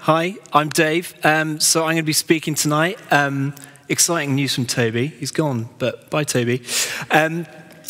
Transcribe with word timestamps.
Hi, 0.00 0.36
I'm 0.52 0.68
Dave. 0.68 1.14
Um, 1.24 1.58
so 1.58 1.80
I'm 1.80 1.94
going 1.94 1.96
to 1.96 2.02
be 2.04 2.12
speaking 2.12 2.54
tonight. 2.54 3.00
Um, 3.10 3.54
exciting 3.88 4.36
news 4.36 4.54
from 4.54 4.66
Toby. 4.66 5.08
He's 5.08 5.32
gone, 5.32 5.68
but 5.78 6.10
bye, 6.10 6.22
Toby. 6.22 6.62
Um, 7.10 7.46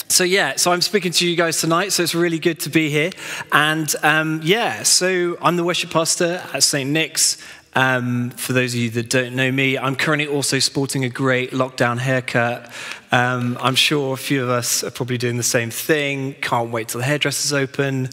so 0.09 0.25
yeah, 0.25 0.55
so 0.57 0.73
I'm 0.73 0.81
speaking 0.81 1.13
to 1.13 1.29
you 1.29 1.37
guys 1.37 1.61
tonight. 1.61 1.93
So 1.93 2.05
it's 2.05 2.15
really 2.15 2.39
good 2.39 2.61
to 2.61 2.71
be 2.71 2.89
here. 2.91 3.11
And 3.53 3.93
um, 4.03 4.41
yeah, 4.45 4.85
so 4.85 5.37
I'm 5.43 5.57
the 5.57 5.65
worship 5.65 5.91
pastor 5.91 6.43
at 6.55 6.63
St 6.63 6.89
Nick's. 6.89 7.37
Um, 7.75 8.31
for 8.31 8.55
those 8.55 8.73
of 8.73 8.81
you 8.81 8.89
that 8.91 9.11
don't 9.11 9.37
know 9.37 9.53
me, 9.53 9.77
I'm 9.77 9.97
currently 9.97 10.29
also 10.29 10.59
sporting 10.61 11.05
a 11.05 11.11
great 11.11 11.51
lockdown 11.51 11.99
haircut. 11.99 12.73
Um, 13.13 13.59
I'm 13.61 13.75
sure 13.75 14.15
a 14.15 14.17
few 14.17 14.43
of 14.43 14.49
us 14.49 14.83
are 14.83 14.91
probably 14.91 15.19
doing 15.19 15.37
the 15.37 15.43
same 15.43 15.71
thing. 15.71 16.35
Can't 16.41 16.71
wait 16.71 16.89
till 16.89 17.01
the 17.01 17.07
hairdresser's 17.07 17.53
open. 17.53 18.09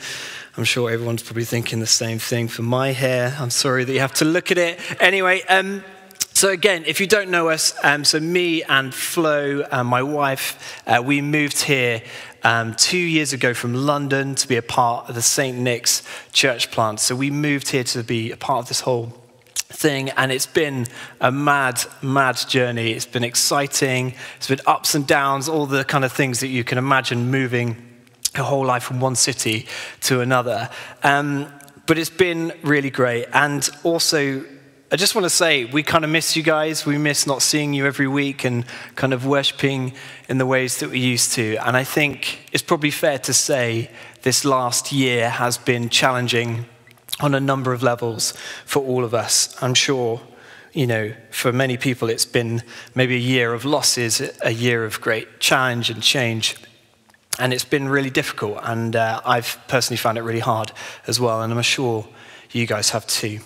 I'm 0.56 0.66
sure 0.66 0.92
everyone's 0.92 1.24
probably 1.24 1.46
thinking 1.46 1.80
the 1.80 1.88
same 1.88 2.20
thing 2.20 2.48
for 2.48 2.62
my 2.62 2.92
hair. 2.92 3.36
I'm 3.40 3.50
sorry 3.50 3.86
that 3.86 3.92
you 3.92 4.02
have 4.02 4.14
to 4.16 4.26
look 4.26 4.52
at 4.52 4.60
it. 4.60 4.80
Anyway, 5.02 5.42
um, 5.50 5.84
so 6.34 6.50
again, 6.50 6.84
if 6.86 7.00
you 7.00 7.08
don't 7.08 7.32
know 7.32 7.50
us, 7.50 7.74
um, 7.84 8.06
so 8.06 8.20
me 8.20 8.62
and 8.62 8.94
Flo, 8.94 9.62
and 9.72 9.88
my 9.88 10.04
wife, 10.04 10.84
uh, 10.86 11.02
we 11.04 11.22
moved 11.22 11.64
here 11.64 12.04
um, 12.44 12.76
two 12.76 13.00
years 13.00 13.34
ago 13.34 13.56
from 13.56 13.74
London 13.74 14.36
to 14.36 14.48
be 14.48 14.56
a 14.56 14.62
part 14.62 15.10
of 15.10 15.16
the 15.16 15.24
St. 15.24 15.58
Nick's 15.58 16.04
church 16.34 16.70
plant. 16.70 17.00
So 17.00 17.16
we 17.16 17.32
moved 17.32 17.70
here 17.70 17.84
to 17.86 18.04
be 18.04 18.32
a 18.32 18.38
part 18.38 18.60
of 18.60 18.68
this 18.68 18.82
whole 18.82 19.12
thing, 19.56 20.12
and 20.12 20.32
it's 20.32 20.46
been 20.46 20.86
a 21.20 21.32
mad, 21.32 21.84
mad 22.04 22.38
journey. 22.48 22.92
It's 22.92 23.08
been 23.08 23.24
exciting. 23.24 24.14
It's 24.38 24.50
been 24.50 24.62
ups 24.68 24.94
and 24.94 25.08
downs, 25.08 25.50
all 25.50 25.66
the 25.66 25.84
kind 25.84 26.06
of 26.06 26.12
things 26.12 26.42
that 26.42 26.50
you 26.50 26.64
can 26.64 26.78
imagine 26.78 27.32
moving 27.32 27.93
a 28.36 28.44
whole 28.44 28.66
life 28.66 28.84
from 28.84 29.00
one 29.00 29.16
city 29.16 29.68
to 30.02 30.22
another. 30.22 30.70
Um, 31.04 31.52
but 31.86 31.98
it's 31.98 32.10
been 32.10 32.54
really 32.64 32.90
great. 32.90 33.28
And 33.34 33.68
also, 33.84 34.44
I 34.92 34.96
just 34.96 35.16
want 35.16 35.26
to 35.26 35.30
say, 35.30 35.66
we 35.66 35.84
kind 35.84 36.04
of 36.04 36.12
miss 36.12 36.36
you 36.36 36.44
guys. 36.44 36.86
We 36.86 36.98
miss 36.98 37.28
not 37.28 37.42
seeing 37.42 37.74
you 37.74 37.86
every 37.86 38.08
week 38.08 38.46
and 38.46 38.66
kind 38.96 39.14
of 39.14 39.26
worshipping 39.26 39.94
in 40.30 40.38
the 40.38 40.46
ways 40.46 40.80
that 40.80 40.90
we 40.90 41.00
used 41.00 41.34
to. 41.34 41.56
And 41.68 41.76
I 41.76 41.84
think 41.84 42.48
it's 42.52 42.64
probably 42.64 42.92
fair 42.92 43.20
to 43.20 43.34
say 43.34 43.92
this 44.22 44.46
last 44.46 44.92
year 44.92 45.30
has 45.30 45.58
been 45.58 45.90
challenging 45.90 46.66
on 47.20 47.36
a 47.36 47.40
number 47.40 47.74
of 47.74 47.84
levels 47.84 48.34
for 48.66 48.82
all 48.84 49.04
of 49.04 49.14
us. 49.14 49.56
I'm 49.62 49.74
sure, 49.74 50.22
you 50.74 50.88
know, 50.88 51.14
for 51.32 51.52
many 51.52 51.78
people, 51.78 52.10
it's 52.10 52.26
been 52.26 52.64
maybe 52.96 53.16
a 53.16 53.20
year 53.20 53.54
of 53.54 53.66
losses, 53.66 54.22
a 54.42 54.52
year 54.52 54.86
of 54.86 55.02
great 55.02 55.40
challenge 55.40 55.90
and 55.90 56.02
change 56.02 56.56
and 57.40 57.54
it's 57.54 57.66
been 57.66 57.88
really 57.88 58.10
difficult, 58.10 58.60
and 58.64 58.96
uh, 58.96 59.22
I've 59.26 59.58
personally 59.68 59.98
found 59.98 60.18
it 60.18 60.22
really 60.22 60.40
hard 60.40 60.72
as 61.08 61.20
well, 61.20 61.42
and 61.42 61.54
I'm 61.54 61.62
sure 61.62 62.08
you 62.52 62.68
guys 62.68 62.92
have 62.92 63.08
too. 63.08 63.40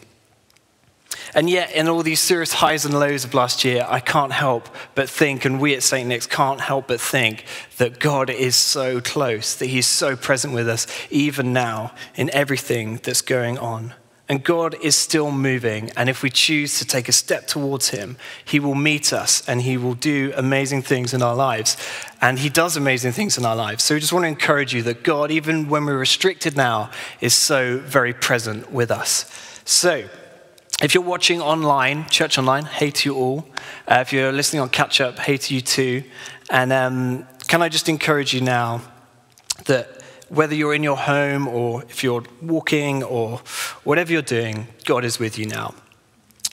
And 1.33 1.49
yet, 1.49 1.71
in 1.71 1.87
all 1.87 2.03
these 2.03 2.19
serious 2.19 2.53
highs 2.53 2.85
and 2.85 2.97
lows 2.97 3.23
of 3.23 3.33
last 3.33 3.63
year, 3.65 3.85
I 3.87 3.99
can't 3.99 4.31
help 4.31 4.69
but 4.95 5.09
think, 5.09 5.45
and 5.45 5.59
we 5.59 5.75
at 5.75 5.83
St. 5.83 6.07
Nick's 6.07 6.27
can't 6.27 6.61
help 6.61 6.87
but 6.87 7.01
think, 7.01 7.45
that 7.77 7.99
God 7.99 8.29
is 8.29 8.55
so 8.55 9.01
close, 9.01 9.55
that 9.55 9.67
He's 9.67 9.87
so 9.87 10.15
present 10.15 10.53
with 10.53 10.69
us, 10.69 10.87
even 11.09 11.53
now, 11.53 11.93
in 12.15 12.29
everything 12.33 12.99
that's 13.03 13.21
going 13.21 13.57
on. 13.57 13.93
And 14.29 14.43
God 14.43 14.75
is 14.81 14.95
still 14.95 15.31
moving. 15.31 15.89
And 15.95 16.09
if 16.09 16.21
we 16.21 16.29
choose 16.29 16.79
to 16.79 16.85
take 16.85 17.07
a 17.07 17.13
step 17.13 17.47
towards 17.47 17.89
Him, 17.89 18.17
He 18.43 18.59
will 18.59 18.75
meet 18.75 19.13
us 19.13 19.47
and 19.47 19.61
He 19.61 19.77
will 19.77 19.93
do 19.93 20.33
amazing 20.35 20.81
things 20.81 21.13
in 21.13 21.21
our 21.21 21.35
lives. 21.35 21.77
And 22.21 22.39
He 22.39 22.49
does 22.49 22.75
amazing 22.75 23.13
things 23.13 23.37
in 23.37 23.45
our 23.45 23.55
lives. 23.55 23.83
So 23.83 23.93
we 23.93 24.01
just 24.01 24.11
want 24.11 24.23
to 24.23 24.27
encourage 24.27 24.73
you 24.73 24.81
that 24.83 25.03
God, 25.03 25.31
even 25.31 25.69
when 25.69 25.85
we're 25.85 25.97
restricted 25.97 26.57
now, 26.57 26.91
is 27.21 27.33
so 27.33 27.77
very 27.77 28.13
present 28.13 28.71
with 28.71 28.91
us. 28.91 29.31
So, 29.63 30.07
if 30.79 30.93
you're 30.93 31.03
watching 31.03 31.41
online, 31.41 32.07
church 32.07 32.37
online, 32.37 32.65
hey 32.65 32.91
to 32.91 33.09
you 33.09 33.15
all. 33.15 33.47
Uh, 33.87 33.99
if 34.01 34.13
you're 34.13 34.31
listening 34.31 34.61
on 34.61 34.69
catch 34.69 35.01
up, 35.01 35.17
hey 35.17 35.37
to 35.37 35.55
you 35.55 35.61
too. 35.61 36.03
And 36.51 36.71
um, 36.71 37.27
can 37.47 37.63
I 37.63 37.69
just 37.69 37.89
encourage 37.89 38.33
you 38.33 38.41
now 38.41 38.81
that 39.65 39.96
whether 40.29 40.55
you're 40.55 40.73
in 40.73 40.83
your 40.83 40.97
home 40.97 41.47
or 41.47 41.83
if 41.83 42.03
you're 42.03 42.23
walking 42.41 43.03
or 43.03 43.39
whatever 43.83 44.11
you're 44.11 44.21
doing, 44.21 44.67
God 44.85 45.05
is 45.05 45.19
with 45.19 45.37
you 45.37 45.45
now. 45.45 45.73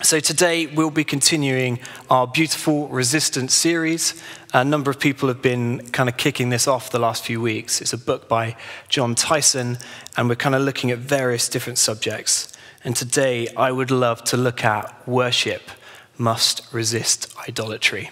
So, 0.03 0.19
today 0.21 0.67
we'll 0.67 0.91
be 0.91 1.05
continuing 1.05 1.79
our 2.11 2.27
beautiful 2.27 2.89
resistance 2.89 3.55
series. 3.55 4.21
A 4.53 4.65
number 4.65 4.91
of 4.91 4.99
people 4.99 5.29
have 5.29 5.41
been 5.41 5.87
kind 5.91 6.09
of 6.09 6.17
kicking 6.17 6.51
this 6.51 6.67
off 6.67 6.91
the 6.91 6.99
last 6.99 7.25
few 7.25 7.41
weeks. 7.41 7.81
It's 7.81 7.93
a 7.93 7.99
book 7.99 8.29
by 8.29 8.57
Jon 8.89 9.15
Tyson, 9.15 9.79
and 10.17 10.29
we're 10.29 10.35
kind 10.35 10.55
of 10.55 10.62
looking 10.62 10.91
at 10.91 10.99
various 10.99 11.49
different 11.49 11.79
subjects. 11.79 12.53
And 12.83 12.97
today 12.97 13.49
I 13.56 13.71
would 13.71 13.91
love 13.91 14.25
to 14.25 14.37
look 14.37 14.65
at 14.65 15.09
worship 15.09 15.62
must 16.19 16.62
resist 16.73 17.35
idolatry. 17.49 18.11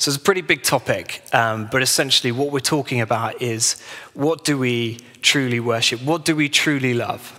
So 0.00 0.08
it's 0.08 0.16
a 0.16 0.24
pretty 0.24 0.40
big 0.40 0.62
topic, 0.62 1.22
um, 1.34 1.68
but 1.70 1.82
essentially 1.82 2.32
what 2.32 2.50
we're 2.50 2.60
talking 2.60 3.02
about 3.02 3.42
is 3.42 3.78
what 4.14 4.46
do 4.46 4.56
we 4.56 5.00
truly 5.20 5.60
worship? 5.60 6.00
What 6.00 6.24
do 6.24 6.34
we 6.34 6.48
truly 6.48 6.94
love? 6.94 7.38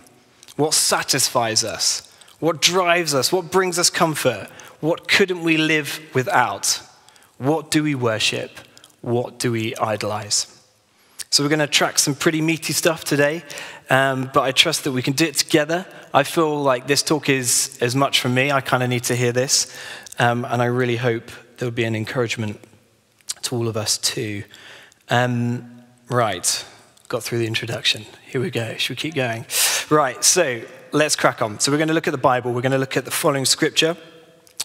What 0.57 0.75
satisfies 0.75 1.63
us? 1.63 2.15
What 2.39 2.61
drives 2.61 3.15
us? 3.15 3.31
What 3.31 3.49
brings 3.49 3.79
us 3.79 3.89
comfort? 3.89 4.47
What 4.79 5.07
couldn't 5.07 5.41
we 5.41 5.57
live 5.57 5.99
without? 6.13 6.79
What 7.39 7.71
do 7.71 7.81
we 7.81 7.95
worship? 7.95 8.51
What 9.01 9.39
do 9.39 9.51
we 9.51 9.75
idolize? 9.77 10.45
So 11.31 11.41
we're 11.43 11.49
going 11.49 11.59
to 11.61 11.67
track 11.67 11.97
some 11.97 12.13
pretty 12.13 12.41
meaty 12.41 12.73
stuff 12.73 13.03
today, 13.03 13.43
um, 13.89 14.29
but 14.35 14.41
I 14.41 14.51
trust 14.51 14.83
that 14.83 14.91
we 14.91 15.01
can 15.01 15.13
do 15.13 15.25
it 15.25 15.35
together. 15.35 15.87
I 16.13 16.21
feel 16.21 16.61
like 16.61 16.85
this 16.85 17.01
talk 17.01 17.27
is 17.27 17.79
as 17.81 17.95
much 17.95 18.19
for 18.19 18.29
me. 18.29 18.51
I 18.51 18.61
kind 18.61 18.83
of 18.83 18.89
need 18.89 19.05
to 19.05 19.15
hear 19.15 19.31
this, 19.31 19.75
um, 20.19 20.45
and 20.45 20.61
I 20.61 20.65
really 20.65 20.97
hope 20.97 21.31
there 21.61 21.67
would 21.67 21.75
be 21.75 21.83
an 21.83 21.95
encouragement 21.95 22.59
to 23.43 23.55
all 23.55 23.67
of 23.67 23.77
us 23.77 23.99
too. 23.99 24.43
Um, 25.11 25.83
right, 26.09 26.65
got 27.07 27.21
through 27.21 27.37
the 27.37 27.45
introduction. 27.45 28.07
Here 28.25 28.41
we 28.41 28.49
go. 28.49 28.75
Should 28.77 28.89
we 28.89 28.95
keep 28.95 29.13
going? 29.13 29.45
Right, 29.87 30.23
so 30.23 30.63
let's 30.91 31.15
crack 31.15 31.39
on. 31.39 31.59
So 31.59 31.71
we're 31.71 31.77
going 31.77 31.89
to 31.89 31.93
look 31.93 32.07
at 32.07 32.13
the 32.13 32.17
Bible. 32.17 32.51
We're 32.51 32.61
going 32.61 32.71
to 32.71 32.79
look 32.79 32.97
at 32.97 33.05
the 33.05 33.11
following 33.11 33.45
scripture, 33.45 33.95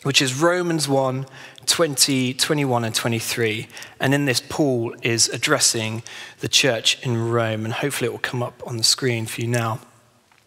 which 0.04 0.22
is 0.22 0.40
Romans 0.40 0.88
1 0.88 1.26
20, 1.66 2.32
21, 2.32 2.84
and 2.84 2.94
23. 2.94 3.68
And 4.00 4.14
in 4.14 4.24
this, 4.24 4.40
Paul 4.48 4.96
is 5.02 5.28
addressing 5.28 6.02
the 6.40 6.48
church 6.48 6.98
in 7.02 7.30
Rome, 7.30 7.66
and 7.66 7.74
hopefully 7.74 8.08
it 8.08 8.12
will 8.12 8.20
come 8.20 8.42
up 8.42 8.62
on 8.66 8.78
the 8.78 8.84
screen 8.84 9.26
for 9.26 9.42
you 9.42 9.48
now. 9.48 9.80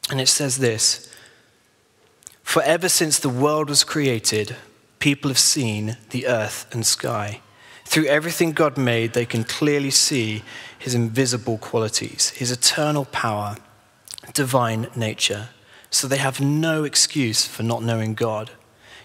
And 0.10 0.20
it 0.20 0.30
says 0.30 0.58
this 0.58 1.14
For 2.42 2.64
ever 2.64 2.90
since 2.90 3.20
the 3.20 3.30
world 3.30 3.70
was 3.70 3.84
created, 3.84 4.56
people 5.00 5.30
have 5.30 5.40
seen 5.40 5.98
the 6.12 6.28
earth 6.28 6.68
and 6.72 6.86
sky. 6.86 7.42
Through 7.86 8.06
everything 8.06 8.52
God 8.52 8.78
made, 8.78 9.14
they 9.14 9.26
can 9.26 9.44
clearly 9.44 9.92
see 9.92 10.44
his 10.78 10.94
invisible 10.94 11.58
qualities, 11.58 12.30
his 12.32 12.52
eternal 12.52 13.06
power, 13.06 13.58
divine 14.34 14.88
nature. 14.96 15.50
So 15.90 16.08
they 16.08 16.18
have 16.18 16.40
no 16.40 16.84
excuse 16.84 17.46
for 17.46 17.64
not 17.64 17.84
knowing 17.84 18.14
God. 18.14 18.52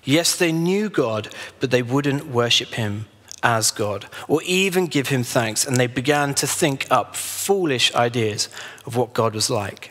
Yes, 0.04 0.36
they 0.36 0.52
knew 0.52 0.90
God, 0.90 1.28
but 1.60 1.70
they 1.70 1.82
wouldn't 1.82 2.26
worship 2.26 2.74
him 2.74 3.06
as 3.42 3.70
God 3.70 4.06
or 4.26 4.42
even 4.44 4.86
give 4.86 5.08
him 5.08 5.22
thanks, 5.22 5.66
and 5.66 5.76
they 5.76 5.86
began 5.86 6.34
to 6.34 6.46
think 6.46 6.86
up 6.90 7.14
foolish 7.14 7.94
ideas 7.94 8.48
of 8.86 8.96
what 8.96 9.14
God 9.14 9.34
was 9.34 9.50
like. 9.50 9.90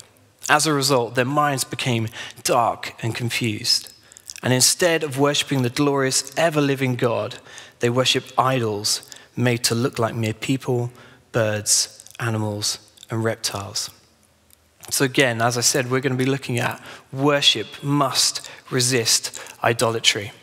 As 0.49 0.67
a 0.67 0.73
result, 0.73 1.15
their 1.15 1.25
minds 1.25 1.63
became 1.63 2.09
dark 2.43 2.93
and 3.01 3.15
confused. 3.15 3.92
And 4.43 4.53
instead 4.53 5.03
of 5.03 5.17
worshipping 5.17 5.61
the 5.61 5.69
glorious, 5.69 6.31
ever 6.37 6.61
living 6.61 6.95
God, 6.95 7.37
they 7.79 7.89
worship 7.89 8.25
idols 8.37 9.09
made 9.35 9.63
to 9.63 9.75
look 9.75 9.97
like 9.97 10.13
mere 10.13 10.33
people, 10.33 10.91
birds, 11.31 12.05
animals, 12.19 12.77
and 13.09 13.23
reptiles. 13.23 13.89
So, 14.89 15.05
again, 15.05 15.41
as 15.41 15.57
I 15.57 15.61
said, 15.61 15.89
we're 15.89 16.01
going 16.01 16.15
to 16.15 16.23
be 16.23 16.29
looking 16.29 16.59
at 16.59 16.83
worship 17.11 17.81
must 17.81 18.49
resist 18.69 19.39
idolatry. 19.63 20.33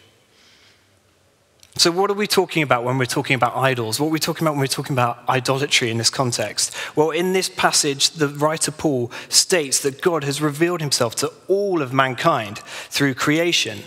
So, 1.77 1.91
what 1.91 2.11
are 2.11 2.15
we 2.15 2.27
talking 2.27 2.63
about 2.63 2.85
when 2.85 2.99
we're 2.99 3.07
talking 3.07 3.35
about 3.35 3.57
idols? 3.57 4.01
What 4.01 4.09
are 4.09 4.11
we 4.11 4.19
talking 4.19 4.45
about 4.45 4.55
when 4.55 4.61
we're 4.61 4.67
talking 4.67 4.95
about 4.95 5.27
idolatry 5.29 5.91
in 5.91 5.99
this 5.99 6.11
context? 6.11 6.75
Well, 6.97 7.11
in 7.11 7.33
this 7.33 7.49
passage, 7.49 8.11
the 8.11 8.29
writer 8.29 8.73
Paul 8.73 9.11
states 9.29 9.81
that 9.81 10.03
God 10.03 10.25
has 10.25 10.43
revealed 10.43 10.81
himself 10.81 11.15
to 11.17 11.33
all 11.49 11.81
of 11.81 11.93
mankind 11.93 12.59
through 12.59 13.15
creation. 13.15 13.85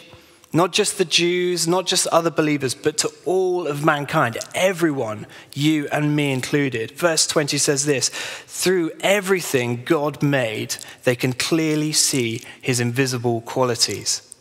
Not 0.56 0.72
just 0.72 1.00
the 1.00 1.06
Jews, 1.06 1.68
not 1.68 1.88
just 1.88 2.08
other 2.08 2.30
believers, 2.30 2.76
but 2.76 2.98
to 3.00 3.12
all 3.26 3.68
of 3.68 3.84
mankind, 3.84 4.38
everyone, 4.54 5.26
you 5.54 5.88
and 5.92 6.16
me 6.16 6.32
included. 6.32 6.92
Verse 6.92 7.28
20 7.28 7.58
says 7.58 7.86
this 7.86 8.10
Through 8.10 8.92
everything 9.02 9.84
God 9.84 10.24
made, 10.24 10.76
they 11.04 11.16
can 11.16 11.34
clearly 11.34 11.92
see 11.92 12.42
his 12.62 12.80
invisible 12.80 13.42
qualities. 13.42 14.33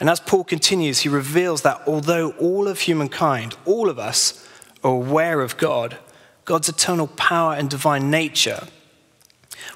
And 0.00 0.08
as 0.08 0.18
Paul 0.18 0.44
continues, 0.44 1.00
he 1.00 1.10
reveals 1.10 1.62
that 1.62 1.82
although 1.86 2.30
all 2.32 2.66
of 2.66 2.80
humankind, 2.80 3.54
all 3.66 3.90
of 3.90 3.98
us, 3.98 4.46
are 4.82 4.92
aware 4.92 5.42
of 5.42 5.58
God, 5.58 5.98
God's 6.46 6.70
eternal 6.70 7.06
power 7.06 7.54
and 7.54 7.68
divine 7.68 8.10
nature, 8.10 8.66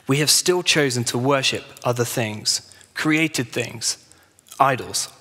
we 0.07 0.19
have 0.19 0.31
still 0.31 0.63
chosen 0.63 1.05
to 1.05 1.19
worship 1.19 1.63
other 1.85 2.07
things, 2.07 2.73
created 2.95 3.49
things, 3.49 3.99
idols. 4.59 5.13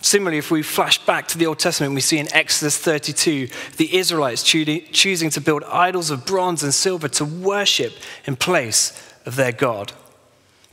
Similarly, 0.00 0.38
if 0.38 0.50
we 0.50 0.62
flash 0.62 0.98
back 1.04 1.28
to 1.28 1.38
the 1.38 1.46
Old 1.46 1.58
Testament, 1.58 1.94
we 1.94 2.00
see 2.00 2.18
in 2.18 2.32
Exodus 2.34 2.76
32 2.78 3.48
the 3.76 3.96
Israelites 3.96 4.42
choosing 4.42 5.30
to 5.30 5.40
build 5.40 5.64
idols 5.64 6.10
of 6.10 6.26
bronze 6.26 6.62
and 6.62 6.74
silver 6.74 7.08
to 7.08 7.24
worship 7.24 7.92
in 8.26 8.36
place 8.36 8.92
of 9.24 9.36
their 9.36 9.52
God. 9.52 9.92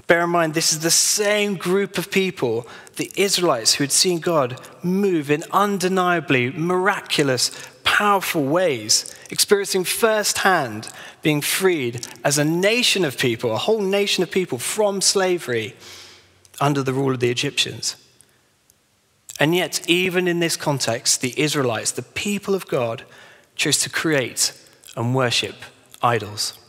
Bear 0.07 0.23
in 0.23 0.29
mind, 0.29 0.53
this 0.53 0.73
is 0.73 0.79
the 0.79 0.91
same 0.91 1.55
group 1.55 1.97
of 1.97 2.11
people, 2.11 2.67
the 2.95 3.11
Israelites, 3.15 3.75
who 3.75 3.83
had 3.83 3.91
seen 3.91 4.19
God 4.19 4.59
move 4.83 5.31
in 5.31 5.43
undeniably 5.51 6.51
miraculous, 6.51 7.51
powerful 7.83 8.43
ways, 8.43 9.15
experiencing 9.29 9.83
firsthand 9.83 10.89
being 11.21 11.41
freed 11.41 12.07
as 12.23 12.37
a 12.37 12.45
nation 12.45 13.05
of 13.05 13.17
people, 13.17 13.53
a 13.53 13.57
whole 13.57 13.81
nation 13.81 14.23
of 14.23 14.31
people 14.31 14.57
from 14.57 15.01
slavery 15.01 15.75
under 16.59 16.83
the 16.83 16.93
rule 16.93 17.13
of 17.13 17.19
the 17.19 17.29
Egyptians. 17.29 17.95
And 19.39 19.55
yet, 19.55 19.87
even 19.89 20.27
in 20.27 20.39
this 20.39 20.55
context, 20.55 21.21
the 21.21 21.39
Israelites, 21.39 21.91
the 21.91 22.01
people 22.01 22.53
of 22.53 22.67
God, 22.67 23.03
chose 23.55 23.79
to 23.79 23.89
create 23.89 24.53
and 24.95 25.15
worship 25.15 25.55
idols. 26.01 26.60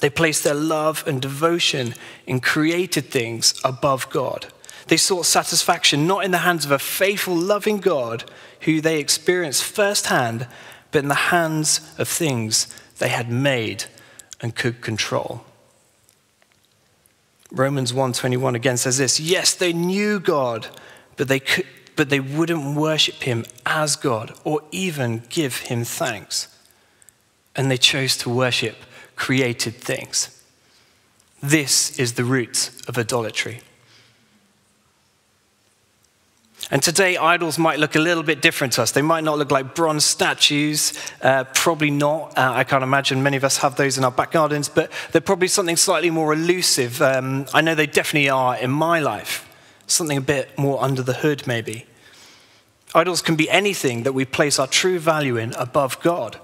They 0.00 0.10
placed 0.10 0.44
their 0.44 0.54
love 0.54 1.04
and 1.06 1.22
devotion 1.22 1.94
in 2.26 2.40
created 2.40 3.06
things 3.06 3.58
above 3.64 4.10
God. 4.10 4.46
They 4.88 4.96
sought 4.96 5.26
satisfaction 5.26 6.06
not 6.06 6.24
in 6.24 6.30
the 6.30 6.38
hands 6.38 6.64
of 6.64 6.70
a 6.70 6.78
faithful, 6.78 7.34
loving 7.34 7.78
God 7.78 8.24
who 8.60 8.80
they 8.80 9.00
experienced 9.00 9.64
firsthand, 9.64 10.46
but 10.92 11.00
in 11.00 11.08
the 11.08 11.14
hands 11.14 11.80
of 11.98 12.08
things 12.08 12.66
they 12.98 13.08
had 13.08 13.30
made 13.30 13.84
and 14.40 14.54
could 14.54 14.80
control. 14.80 15.44
Romans 17.50 17.92
1:21 17.92 18.54
again 18.54 18.76
says 18.76 18.98
this, 18.98 19.18
yes, 19.18 19.54
they 19.54 19.72
knew 19.72 20.20
God, 20.20 20.68
but 21.16 21.28
they 21.28 21.40
could, 21.40 21.66
but 21.94 22.10
they 22.10 22.20
wouldn't 22.20 22.76
worship 22.76 23.22
him 23.22 23.44
as 23.64 23.96
God 23.96 24.34
or 24.44 24.60
even 24.70 25.22
give 25.28 25.56
him 25.58 25.84
thanks. 25.84 26.48
And 27.54 27.70
they 27.70 27.78
chose 27.78 28.16
to 28.18 28.30
worship 28.30 28.76
created 29.16 29.74
things. 29.74 30.42
This 31.42 31.98
is 31.98 32.14
the 32.14 32.24
root 32.24 32.70
of 32.88 32.96
idolatry. 32.96 33.60
And 36.70 36.82
today, 36.82 37.16
idols 37.16 37.58
might 37.58 37.78
look 37.78 37.94
a 37.94 38.00
little 38.00 38.24
bit 38.24 38.42
different 38.42 38.72
to 38.72 38.82
us. 38.82 38.90
They 38.90 39.02
might 39.02 39.22
not 39.22 39.38
look 39.38 39.52
like 39.52 39.76
bronze 39.76 40.04
statues, 40.04 40.94
uh, 41.22 41.44
probably 41.54 41.90
not. 41.90 42.36
Uh, 42.36 42.52
I 42.54 42.64
can't 42.64 42.82
imagine 42.82 43.22
many 43.22 43.36
of 43.36 43.44
us 43.44 43.58
have 43.58 43.76
those 43.76 43.98
in 43.98 44.04
our 44.04 44.10
back 44.10 44.32
gardens, 44.32 44.68
but 44.68 44.90
they're 45.12 45.20
probably 45.20 45.46
something 45.46 45.76
slightly 45.76 46.10
more 46.10 46.32
elusive. 46.32 47.00
Um, 47.00 47.46
I 47.54 47.60
know 47.60 47.76
they 47.76 47.86
definitely 47.86 48.30
are 48.30 48.56
in 48.56 48.70
my 48.70 48.98
life 48.98 49.46
something 49.86 50.18
a 50.18 50.22
bit 50.22 50.58
more 50.58 50.82
under 50.82 51.02
the 51.02 51.14
hood, 51.14 51.46
maybe. 51.46 51.86
Idols 52.94 53.22
can 53.22 53.36
be 53.36 53.48
anything 53.50 54.02
that 54.02 54.12
we 54.12 54.24
place 54.24 54.58
our 54.58 54.66
true 54.66 54.98
value 54.98 55.36
in 55.36 55.54
above 55.54 56.00
God. 56.00 56.40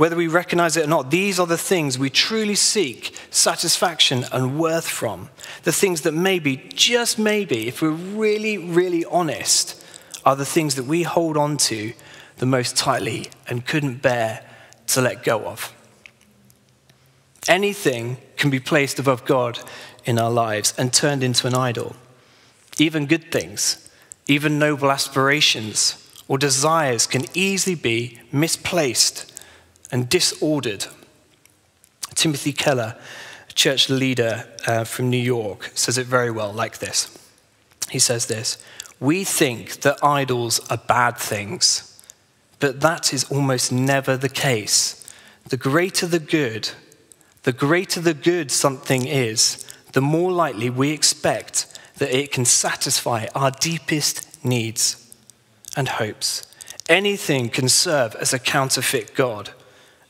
Whether 0.00 0.16
we 0.16 0.28
recognize 0.28 0.78
it 0.78 0.86
or 0.86 0.88
not, 0.88 1.10
these 1.10 1.38
are 1.38 1.46
the 1.46 1.58
things 1.58 1.98
we 1.98 2.08
truly 2.08 2.54
seek 2.54 3.14
satisfaction 3.28 4.24
and 4.32 4.58
worth 4.58 4.88
from. 4.88 5.28
The 5.64 5.72
things 5.72 6.00
that 6.00 6.12
maybe, 6.14 6.56
just 6.72 7.18
maybe, 7.18 7.68
if 7.68 7.82
we're 7.82 7.90
really, 7.90 8.56
really 8.56 9.04
honest, 9.04 9.84
are 10.24 10.36
the 10.36 10.46
things 10.46 10.76
that 10.76 10.84
we 10.86 11.02
hold 11.02 11.36
on 11.36 11.58
to 11.58 11.92
the 12.38 12.46
most 12.46 12.78
tightly 12.78 13.28
and 13.46 13.66
couldn't 13.66 14.00
bear 14.00 14.42
to 14.86 15.02
let 15.02 15.22
go 15.22 15.44
of. 15.44 15.70
Anything 17.46 18.16
can 18.38 18.48
be 18.48 18.58
placed 18.58 18.98
above 18.98 19.26
God 19.26 19.60
in 20.06 20.18
our 20.18 20.30
lives 20.30 20.72
and 20.78 20.94
turned 20.94 21.22
into 21.22 21.46
an 21.46 21.54
idol 21.54 21.94
even 22.78 23.04
good 23.04 23.30
things, 23.30 23.90
even 24.28 24.58
noble 24.58 24.90
aspirations 24.90 26.10
or 26.26 26.38
desires 26.38 27.06
can 27.06 27.26
easily 27.34 27.74
be 27.74 28.18
misplaced 28.32 29.29
and 29.92 30.08
disordered. 30.08 30.86
Timothy 32.14 32.52
Keller, 32.52 32.96
a 33.48 33.52
church 33.52 33.88
leader 33.88 34.46
uh, 34.66 34.84
from 34.84 35.10
New 35.10 35.16
York, 35.16 35.70
says 35.74 35.98
it 35.98 36.06
very 36.06 36.30
well 36.30 36.52
like 36.52 36.78
this. 36.78 37.16
He 37.90 37.98
says 37.98 38.26
this 38.26 38.58
We 38.98 39.24
think 39.24 39.80
that 39.80 40.02
idols 40.02 40.60
are 40.70 40.76
bad 40.76 41.16
things, 41.16 42.00
but 42.58 42.80
that 42.80 43.12
is 43.12 43.24
almost 43.30 43.72
never 43.72 44.16
the 44.16 44.28
case. 44.28 44.96
The 45.48 45.56
greater 45.56 46.06
the 46.06 46.18
good, 46.18 46.70
the 47.42 47.52
greater 47.52 48.00
the 48.00 48.14
good 48.14 48.50
something 48.50 49.06
is, 49.06 49.66
the 49.92 50.00
more 50.00 50.30
likely 50.30 50.70
we 50.70 50.90
expect 50.90 51.66
that 51.98 52.16
it 52.16 52.30
can 52.32 52.44
satisfy 52.44 53.26
our 53.34 53.50
deepest 53.50 54.44
needs 54.44 55.12
and 55.76 55.88
hopes. 55.88 56.46
Anything 56.88 57.48
can 57.48 57.68
serve 57.68 58.14
as 58.16 58.32
a 58.32 58.38
counterfeit 58.38 59.14
God, 59.14 59.50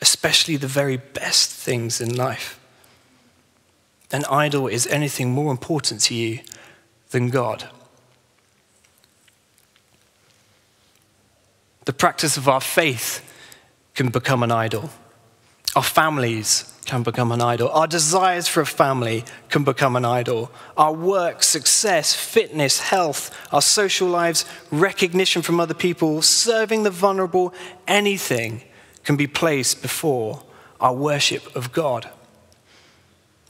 especially 0.01 0.57
the 0.57 0.67
very 0.67 0.97
best 0.97 1.51
things 1.51 2.01
in 2.01 2.17
life. 2.17 2.59
An 4.13 4.25
idol 4.31 4.67
is 4.67 4.87
anything 4.87 5.31
more 5.31 5.53
important 5.53 6.01
to 6.03 6.15
you 6.15 6.41
than 7.11 7.29
God. 7.29 7.69
The 11.85 11.93
practice 11.93 12.37
of 12.37 12.49
our 12.49 12.61
faith 12.61 13.27
can 13.95 14.11
become 14.11 14.43
an 14.43 14.53
idol. 14.53 14.91
Our 15.77 15.83
families 15.83 16.73
can 16.85 17.03
become 17.03 17.31
an 17.31 17.41
idol. 17.41 17.69
Our 17.69 17.87
desires 17.87 18.49
for 18.49 18.61
a 18.61 18.67
family 18.67 19.25
can 19.49 19.63
become 19.63 19.95
an 19.95 20.05
idol. 20.05 20.51
Our 20.77 20.93
work, 20.93 21.43
success, 21.43 22.15
fitness, 22.15 22.81
health, 22.81 23.31
our 23.53 23.63
social 23.63 24.09
lives, 24.09 24.45
recognition 24.73 25.43
from 25.43 25.61
other 25.61 25.75
people, 25.75 26.23
serving 26.23 26.83
the 26.83 26.91
vulnerable, 26.91 27.55
anything 27.87 28.63
can 29.05 29.17
be 29.17 29.27
placed 29.27 29.83
before 29.83 30.43
our 30.81 30.95
worship 30.95 31.55
of 31.55 31.73
God. 31.73 32.11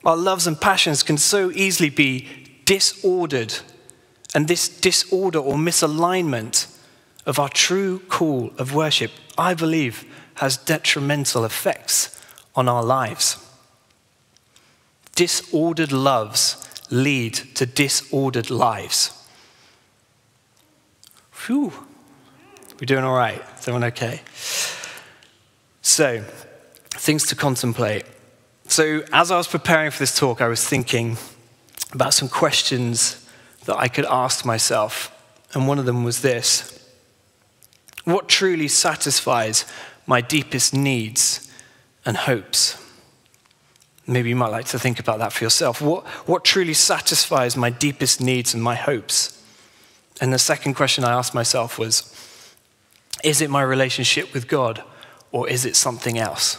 Our 0.04 0.16
loves 0.16 0.46
and 0.46 0.60
passions 0.60 1.02
can 1.02 1.18
so 1.18 1.50
easily 1.50 1.90
be 1.90 2.26
disordered, 2.64 3.58
and 4.34 4.48
this 4.48 4.68
disorder 4.68 5.38
or 5.38 5.54
misalignment 5.54 6.66
of 7.26 7.38
our 7.38 7.48
true 7.48 7.98
call 8.08 8.52
of 8.58 8.74
worship, 8.74 9.10
I 9.36 9.54
believe, 9.54 10.04
has 10.34 10.56
detrimental 10.56 11.44
effects 11.44 12.18
on 12.54 12.68
our 12.68 12.82
lives. 12.82 13.36
Disordered 15.14 15.92
loves 15.92 16.66
lead 16.90 17.34
to 17.34 17.66
disordered 17.66 18.50
lives. 18.50 19.12
Whew. 21.46 21.72
We're 22.80 22.86
doing 22.86 23.04
all 23.04 23.16
right. 23.16 23.42
Everyone 23.58 23.84
okay? 23.84 24.22
So, 25.82 26.24
things 26.90 27.26
to 27.26 27.36
contemplate. 27.36 28.04
So, 28.66 29.02
as 29.12 29.30
I 29.30 29.36
was 29.36 29.48
preparing 29.48 29.90
for 29.90 29.98
this 29.98 30.16
talk, 30.16 30.40
I 30.40 30.48
was 30.48 30.66
thinking 30.66 31.16
about 31.92 32.14
some 32.14 32.28
questions 32.28 33.26
that 33.64 33.76
I 33.76 33.88
could 33.88 34.04
ask 34.04 34.44
myself. 34.44 35.16
And 35.52 35.66
one 35.66 35.78
of 35.78 35.86
them 35.86 36.04
was 36.04 36.20
this 36.20 36.78
What 38.04 38.28
truly 38.28 38.68
satisfies 38.68 39.64
my 40.06 40.20
deepest 40.20 40.74
needs 40.74 41.50
and 42.04 42.16
hopes. 42.16 42.76
Maybe 44.06 44.30
you 44.30 44.36
might 44.36 44.50
like 44.50 44.66
to 44.66 44.78
think 44.78 44.98
about 44.98 45.18
that 45.20 45.32
for 45.32 45.44
yourself. 45.44 45.80
What, 45.80 46.04
what 46.26 46.44
truly 46.44 46.74
satisfies 46.74 47.56
my 47.56 47.70
deepest 47.70 48.20
needs 48.20 48.52
and 48.52 48.62
my 48.62 48.74
hopes? 48.74 49.40
And 50.20 50.32
the 50.32 50.38
second 50.38 50.74
question 50.74 51.04
I 51.04 51.12
asked 51.12 51.32
myself 51.34 51.78
was 51.78 52.12
Is 53.22 53.40
it 53.40 53.50
my 53.50 53.62
relationship 53.62 54.34
with 54.34 54.48
God 54.48 54.82
or 55.32 55.48
is 55.48 55.64
it 55.64 55.76
something 55.76 56.18
else? 56.18 56.58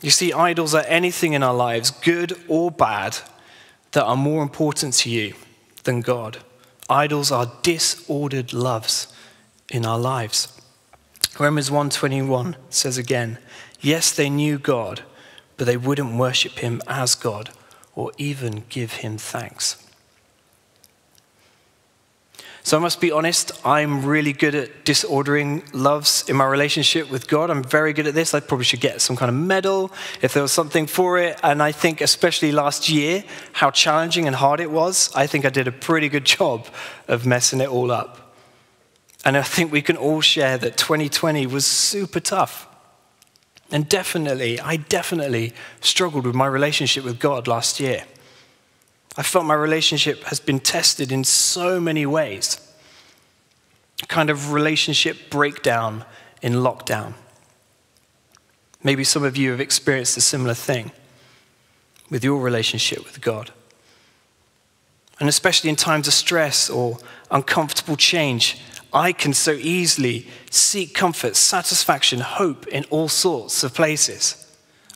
You 0.00 0.10
see, 0.10 0.32
idols 0.32 0.74
are 0.74 0.84
anything 0.86 1.32
in 1.32 1.42
our 1.42 1.54
lives, 1.54 1.90
good 1.90 2.38
or 2.46 2.70
bad, 2.70 3.18
that 3.92 4.04
are 4.04 4.16
more 4.16 4.42
important 4.42 4.94
to 4.94 5.10
you 5.10 5.34
than 5.84 6.02
God. 6.02 6.38
Idols 6.88 7.32
are 7.32 7.52
disordered 7.62 8.52
loves 8.52 9.08
in 9.70 9.84
our 9.84 9.98
lives. 9.98 10.48
Romans 11.38 11.70
1:21 11.70 12.56
says 12.70 12.96
again, 12.96 13.38
"Yes, 13.80 14.12
they 14.12 14.30
knew 14.30 14.58
God, 14.58 15.02
but 15.56 15.66
they 15.66 15.76
wouldn't 15.76 16.14
worship 16.14 16.60
him 16.60 16.80
as 16.86 17.14
God 17.14 17.50
or 17.94 18.12
even 18.18 18.64
give 18.68 18.94
him 19.04 19.18
thanks." 19.18 19.76
So 22.68 22.76
I 22.76 22.80
must 22.80 23.00
be 23.00 23.10
honest, 23.10 23.50
I'm 23.64 24.04
really 24.04 24.34
good 24.34 24.54
at 24.54 24.84
disordering 24.84 25.62
loves 25.72 26.28
in 26.28 26.36
my 26.36 26.44
relationship 26.44 27.10
with 27.10 27.26
God. 27.26 27.48
I'm 27.48 27.64
very 27.64 27.94
good 27.94 28.06
at 28.06 28.12
this. 28.12 28.34
I 28.34 28.40
probably 28.40 28.66
should 28.66 28.82
get 28.82 29.00
some 29.00 29.16
kind 29.16 29.30
of 29.30 29.36
medal 29.36 29.90
if 30.20 30.34
there 30.34 30.42
was 30.42 30.52
something 30.52 30.86
for 30.86 31.18
it. 31.18 31.40
And 31.42 31.62
I 31.62 31.72
think, 31.72 32.02
especially 32.02 32.52
last 32.52 32.90
year, 32.90 33.24
how 33.54 33.70
challenging 33.70 34.26
and 34.26 34.36
hard 34.36 34.60
it 34.60 34.70
was. 34.70 35.10
I 35.14 35.26
think 35.26 35.46
I 35.46 35.48
did 35.48 35.66
a 35.66 35.72
pretty 35.72 36.10
good 36.10 36.24
job 36.36 36.66
of 37.08 37.24
messing 37.24 37.62
it 37.62 37.70
all 37.70 37.90
up. 37.90 38.34
And 39.24 39.38
I 39.38 39.42
think 39.44 39.72
we 39.72 39.80
can 39.80 39.96
all 39.96 40.20
share 40.20 40.58
that 40.58 40.76
2020 40.76 41.46
was 41.46 41.64
super 41.64 42.20
tough. 42.20 42.68
And 43.70 43.88
definitely, 43.88 44.60
I 44.60 44.76
definitely 44.76 45.54
struggled 45.80 46.26
with 46.26 46.34
my 46.34 46.46
relationship 46.46 47.02
with 47.02 47.18
God 47.18 47.48
last 47.48 47.80
year. 47.80 48.04
I 49.18 49.24
felt 49.24 49.44
my 49.44 49.54
relationship 49.54 50.22
has 50.24 50.38
been 50.38 50.60
tested 50.60 51.10
in 51.10 51.24
so 51.24 51.80
many 51.80 52.06
ways. 52.06 52.60
A 54.00 54.06
kind 54.06 54.30
of 54.30 54.52
relationship 54.52 55.28
breakdown 55.28 56.04
in 56.40 56.52
lockdown. 56.52 57.14
Maybe 58.84 59.02
some 59.02 59.24
of 59.24 59.36
you 59.36 59.50
have 59.50 59.60
experienced 59.60 60.16
a 60.16 60.20
similar 60.20 60.54
thing 60.54 60.92
with 62.08 62.22
your 62.22 62.40
relationship 62.40 63.04
with 63.04 63.20
God. 63.20 63.50
And 65.18 65.28
especially 65.28 65.68
in 65.68 65.74
times 65.74 66.06
of 66.06 66.14
stress 66.14 66.70
or 66.70 66.98
uncomfortable 67.28 67.96
change, 67.96 68.60
I 68.92 69.10
can 69.10 69.34
so 69.34 69.50
easily 69.50 70.28
seek 70.48 70.94
comfort, 70.94 71.34
satisfaction, 71.34 72.20
hope 72.20 72.68
in 72.68 72.84
all 72.84 73.08
sorts 73.08 73.64
of 73.64 73.74
places. 73.74 74.46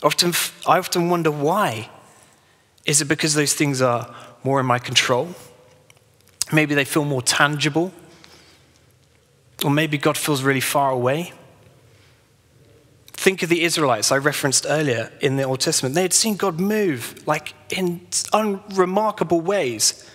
Often, 0.01 0.35
I 0.65 0.79
often 0.79 1.11
wonder 1.11 1.33
why. 1.33 1.91
Is 2.85 3.01
it 3.01 3.07
because 3.07 3.35
those 3.35 3.55
things 3.55 3.81
are 3.81 4.15
more 4.45 4.61
in 4.61 4.67
my 4.67 4.79
control? 4.79 5.35
Maybe 6.53 6.75
they 6.75 6.85
feel 6.85 7.05
more 7.05 7.23
tangible. 7.23 7.93
Or 9.65 9.71
maybe 9.71 9.99
God 9.99 10.17
feels 10.17 10.43
really 10.43 10.61
far 10.61 10.91
away. 10.91 11.33
Think 13.13 13.45
of 13.45 13.49
the 13.49 13.63
Israelites 13.63 14.11
I 14.11 14.17
referenced 14.17 14.67
earlier 14.69 15.13
in 15.21 15.37
the 15.37 15.45
Old 15.45 15.61
Testament. 15.61 15.95
They 15.95 16.03
had 16.03 16.13
seen 16.13 16.37
God 16.37 16.59
move 16.59 17.23
like 17.25 17.55
in 17.71 18.07
unremarkable 18.33 19.41
ways 19.41 20.09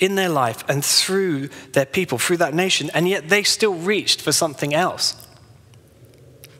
in 0.00 0.16
their 0.16 0.28
life 0.28 0.64
and 0.68 0.84
through 0.84 1.50
their 1.74 1.86
people, 1.86 2.18
through 2.18 2.38
that 2.38 2.54
nation, 2.54 2.90
and 2.92 3.08
yet 3.08 3.28
they 3.28 3.44
still 3.44 3.74
reached 3.74 4.20
for 4.20 4.32
something 4.32 4.74
else. 4.74 5.14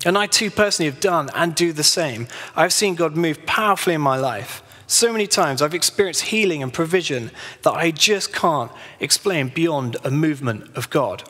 And 0.04 0.16
I 0.16 0.26
too 0.26 0.50
personally 0.50 0.90
have 0.90 1.00
done 1.00 1.28
and 1.34 1.54
do 1.54 1.72
the 1.72 1.82
same. 1.82 2.28
I've 2.54 2.72
seen 2.72 2.94
God 2.94 3.16
move 3.16 3.44
powerfully 3.44 3.94
in 3.94 4.00
my 4.00 4.16
life. 4.16 4.62
So 4.90 5.12
many 5.12 5.28
times 5.28 5.62
I've 5.62 5.72
experienced 5.72 6.22
healing 6.22 6.64
and 6.64 6.72
provision 6.72 7.30
that 7.62 7.70
I 7.70 7.92
just 7.92 8.32
can't 8.32 8.72
explain 8.98 9.46
beyond 9.46 9.96
a 10.02 10.10
movement 10.10 10.76
of 10.76 10.90
God. 10.90 11.22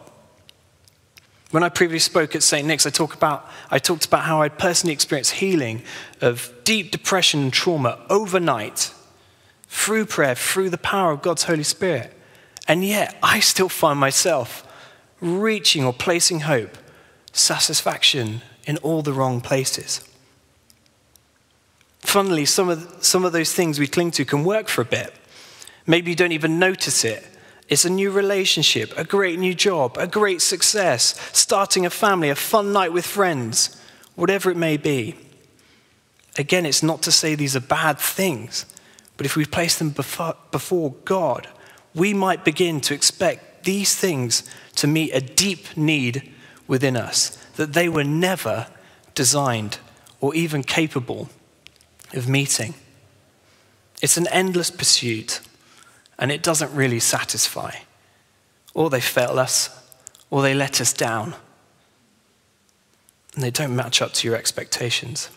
When 1.50 1.62
I 1.62 1.68
previously 1.68 2.10
spoke 2.10 2.34
at 2.34 2.42
St. 2.42 2.66
Nick's, 2.66 2.86
I, 2.86 2.90
talk 2.90 3.12
about, 3.12 3.46
I 3.70 3.78
talked 3.78 4.06
about 4.06 4.22
how 4.22 4.40
I'd 4.40 4.58
personally 4.58 4.94
experienced 4.94 5.32
healing 5.32 5.82
of 6.22 6.50
deep 6.64 6.90
depression 6.90 7.42
and 7.42 7.52
trauma 7.52 7.98
overnight 8.08 8.94
through 9.68 10.06
prayer, 10.06 10.34
through 10.34 10.70
the 10.70 10.78
power 10.78 11.12
of 11.12 11.20
God's 11.20 11.42
Holy 11.42 11.62
Spirit. 11.62 12.16
And 12.66 12.82
yet, 12.82 13.18
I 13.22 13.40
still 13.40 13.68
find 13.68 14.00
myself 14.00 14.66
reaching 15.20 15.84
or 15.84 15.92
placing 15.92 16.40
hope, 16.40 16.78
satisfaction 17.30 18.40
in 18.64 18.78
all 18.78 19.02
the 19.02 19.12
wrong 19.12 19.42
places. 19.42 20.09
Funnily, 22.00 22.44
some 22.44 22.68
of, 22.68 22.96
some 23.00 23.24
of 23.24 23.32
those 23.32 23.52
things 23.52 23.78
we 23.78 23.86
cling 23.86 24.10
to 24.12 24.24
can 24.24 24.44
work 24.44 24.68
for 24.68 24.82
a 24.82 24.86
bit. 24.86 25.14
Maybe 25.86 26.10
you 26.10 26.16
don't 26.16 26.32
even 26.32 26.58
notice 26.58 27.04
it 27.04 27.26
it's 27.70 27.84
a 27.84 27.90
new 27.90 28.10
relationship, 28.10 28.92
a 28.98 29.04
great 29.04 29.38
new 29.38 29.54
job, 29.54 29.96
a 29.96 30.08
great 30.08 30.42
success, 30.42 31.14
starting 31.32 31.86
a 31.86 31.90
family, 31.90 32.28
a 32.28 32.34
fun 32.34 32.72
night 32.72 32.92
with 32.92 33.06
friends, 33.06 33.80
whatever 34.16 34.50
it 34.50 34.56
may 34.56 34.76
be. 34.76 35.14
Again, 36.36 36.66
it's 36.66 36.82
not 36.82 37.00
to 37.02 37.12
say 37.12 37.36
these 37.36 37.54
are 37.54 37.60
bad 37.60 38.00
things, 38.00 38.66
but 39.16 39.24
if 39.24 39.36
we 39.36 39.44
place 39.44 39.78
them 39.78 39.90
before 39.90 40.94
God, 41.04 41.46
we 41.94 42.12
might 42.12 42.44
begin 42.44 42.80
to 42.82 42.94
expect 42.94 43.62
these 43.62 43.94
things 43.94 44.42
to 44.74 44.88
meet 44.88 45.12
a 45.12 45.20
deep 45.20 45.76
need 45.76 46.28
within 46.66 46.96
us 46.96 47.38
that 47.54 47.72
they 47.72 47.88
were 47.88 48.04
never 48.04 48.66
designed 49.14 49.78
or 50.20 50.34
even 50.34 50.64
capable 50.64 51.28
of 52.14 52.28
meeting. 52.28 52.74
It's 54.02 54.16
an 54.16 54.26
endless 54.28 54.70
pursuit 54.70 55.40
and 56.20 56.30
it 56.30 56.42
doesn't 56.42 56.72
really 56.74 57.00
satisfy. 57.00 57.72
Or 58.74 58.90
they 58.90 59.00
fail 59.00 59.38
us, 59.38 59.70
or 60.30 60.42
they 60.42 60.54
let 60.54 60.80
us 60.80 60.92
down, 60.92 61.34
and 63.34 63.42
they 63.42 63.50
don't 63.50 63.74
match 63.74 64.00
up 64.02 64.12
to 64.12 64.28
your 64.28 64.36
expectations. 64.36 65.30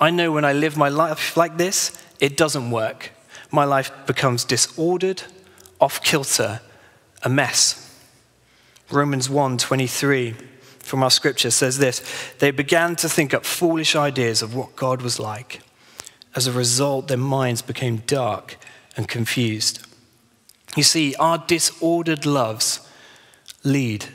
I 0.00 0.10
know 0.10 0.32
when 0.32 0.44
I 0.44 0.52
live 0.52 0.76
my 0.76 0.88
life 0.88 1.36
like 1.36 1.56
this, 1.56 2.02
it 2.20 2.36
doesn't 2.36 2.70
work. 2.70 3.12
My 3.50 3.64
life 3.64 3.92
becomes 4.04 4.44
disordered, 4.44 5.22
off 5.80 6.02
kilter, 6.02 6.60
a 7.22 7.28
mess. 7.28 7.80
Romans 8.90 9.28
1:23 9.28 10.36
from 10.84 11.02
our 11.02 11.10
scripture 11.10 11.50
says 11.50 11.78
this, 11.78 12.02
they 12.38 12.50
began 12.50 12.94
to 12.96 13.08
think 13.08 13.32
up 13.32 13.44
foolish 13.44 13.96
ideas 13.96 14.42
of 14.42 14.54
what 14.54 14.76
God 14.76 15.02
was 15.02 15.18
like. 15.18 15.60
As 16.34 16.46
a 16.46 16.52
result, 16.52 17.08
their 17.08 17.16
minds 17.16 17.62
became 17.62 17.98
dark 18.06 18.58
and 18.96 19.08
confused. 19.08 19.86
You 20.76 20.82
see, 20.82 21.14
our 21.16 21.38
disordered 21.38 22.26
loves 22.26 22.86
lead 23.62 24.06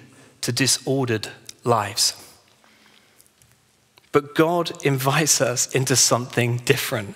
to 0.42 0.52
disordered 0.52 1.30
lives. 1.64 2.14
But 4.12 4.36
God 4.36 4.72
invites 4.86 5.42
us 5.42 5.74
into 5.74 5.96
something 5.96 6.58
different 6.58 7.16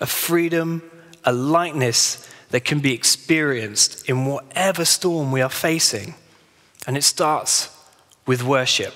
a 0.00 0.06
freedom, 0.06 0.82
a 1.24 1.32
lightness 1.32 2.28
that 2.48 2.64
can 2.64 2.80
be 2.80 2.92
experienced 2.92 4.08
in 4.08 4.26
whatever 4.26 4.84
storm 4.84 5.30
we 5.30 5.40
are 5.40 5.48
facing. 5.48 6.14
And 6.86 6.96
it 6.96 7.04
starts 7.04 7.70
with 8.26 8.42
worship. 8.42 8.94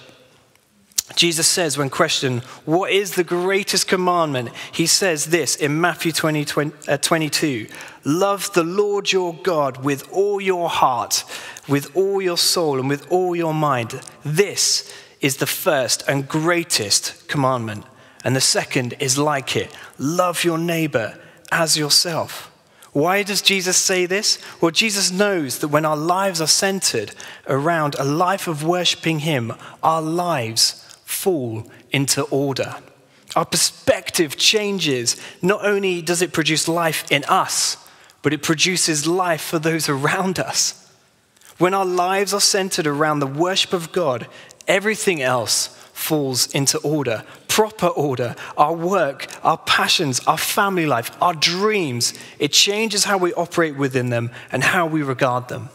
Jesus 1.14 1.46
says, 1.46 1.78
when 1.78 1.88
questioned, 1.88 2.42
What 2.64 2.90
is 2.90 3.14
the 3.14 3.24
greatest 3.24 3.86
commandment? 3.86 4.50
He 4.72 4.86
says 4.86 5.26
this 5.26 5.54
in 5.54 5.80
Matthew 5.80 6.12
20, 6.12 6.44
20, 6.44 6.72
uh, 6.88 6.96
22 6.96 7.68
Love 8.04 8.52
the 8.54 8.64
Lord 8.64 9.12
your 9.12 9.34
God 9.34 9.84
with 9.84 10.10
all 10.12 10.40
your 10.40 10.68
heart, 10.68 11.24
with 11.68 11.94
all 11.96 12.20
your 12.20 12.36
soul, 12.36 12.80
and 12.80 12.88
with 12.88 13.10
all 13.10 13.36
your 13.36 13.54
mind. 13.54 14.00
This 14.24 14.92
is 15.20 15.36
the 15.36 15.46
first 15.46 16.02
and 16.08 16.28
greatest 16.28 17.28
commandment. 17.28 17.84
And 18.24 18.34
the 18.34 18.40
second 18.40 18.94
is 18.98 19.16
like 19.16 19.56
it 19.56 19.72
love 19.98 20.42
your 20.42 20.58
neighbor 20.58 21.18
as 21.52 21.76
yourself. 21.76 22.50
Why 22.96 23.24
does 23.24 23.42
Jesus 23.42 23.76
say 23.76 24.06
this? 24.06 24.38
Well, 24.58 24.70
Jesus 24.70 25.10
knows 25.10 25.58
that 25.58 25.68
when 25.68 25.84
our 25.84 25.98
lives 25.98 26.40
are 26.40 26.46
centered 26.46 27.12
around 27.46 27.94
a 27.94 28.04
life 28.04 28.48
of 28.48 28.64
worshiping 28.64 29.18
Him, 29.18 29.52
our 29.82 30.00
lives 30.00 30.96
fall 31.04 31.70
into 31.90 32.22
order. 32.22 32.76
Our 33.36 33.44
perspective 33.44 34.38
changes. 34.38 35.20
Not 35.42 35.62
only 35.62 36.00
does 36.00 36.22
it 36.22 36.32
produce 36.32 36.68
life 36.68 37.04
in 37.12 37.22
us, 37.24 37.76
but 38.22 38.32
it 38.32 38.42
produces 38.42 39.06
life 39.06 39.42
for 39.42 39.58
those 39.58 39.90
around 39.90 40.38
us. 40.38 40.90
When 41.58 41.74
our 41.74 41.84
lives 41.84 42.32
are 42.32 42.40
centered 42.40 42.86
around 42.86 43.18
the 43.18 43.26
worship 43.26 43.74
of 43.74 43.92
God, 43.92 44.26
everything 44.66 45.20
else 45.20 45.68
falls 45.96 46.46
into 46.54 46.78
order, 46.80 47.24
proper 47.48 47.86
order. 47.86 48.36
Our 48.56 48.74
work, 48.74 49.26
our 49.42 49.56
passions, 49.56 50.20
our 50.26 50.36
family 50.36 50.84
life, 50.84 51.10
our 51.22 51.32
dreams, 51.32 52.12
it 52.38 52.52
changes 52.52 53.04
how 53.04 53.16
we 53.16 53.32
operate 53.32 53.76
within 53.76 54.10
them 54.10 54.30
and 54.52 54.62
how 54.62 54.86
we 54.86 55.02
regard 55.02 55.48
them. 55.48 55.70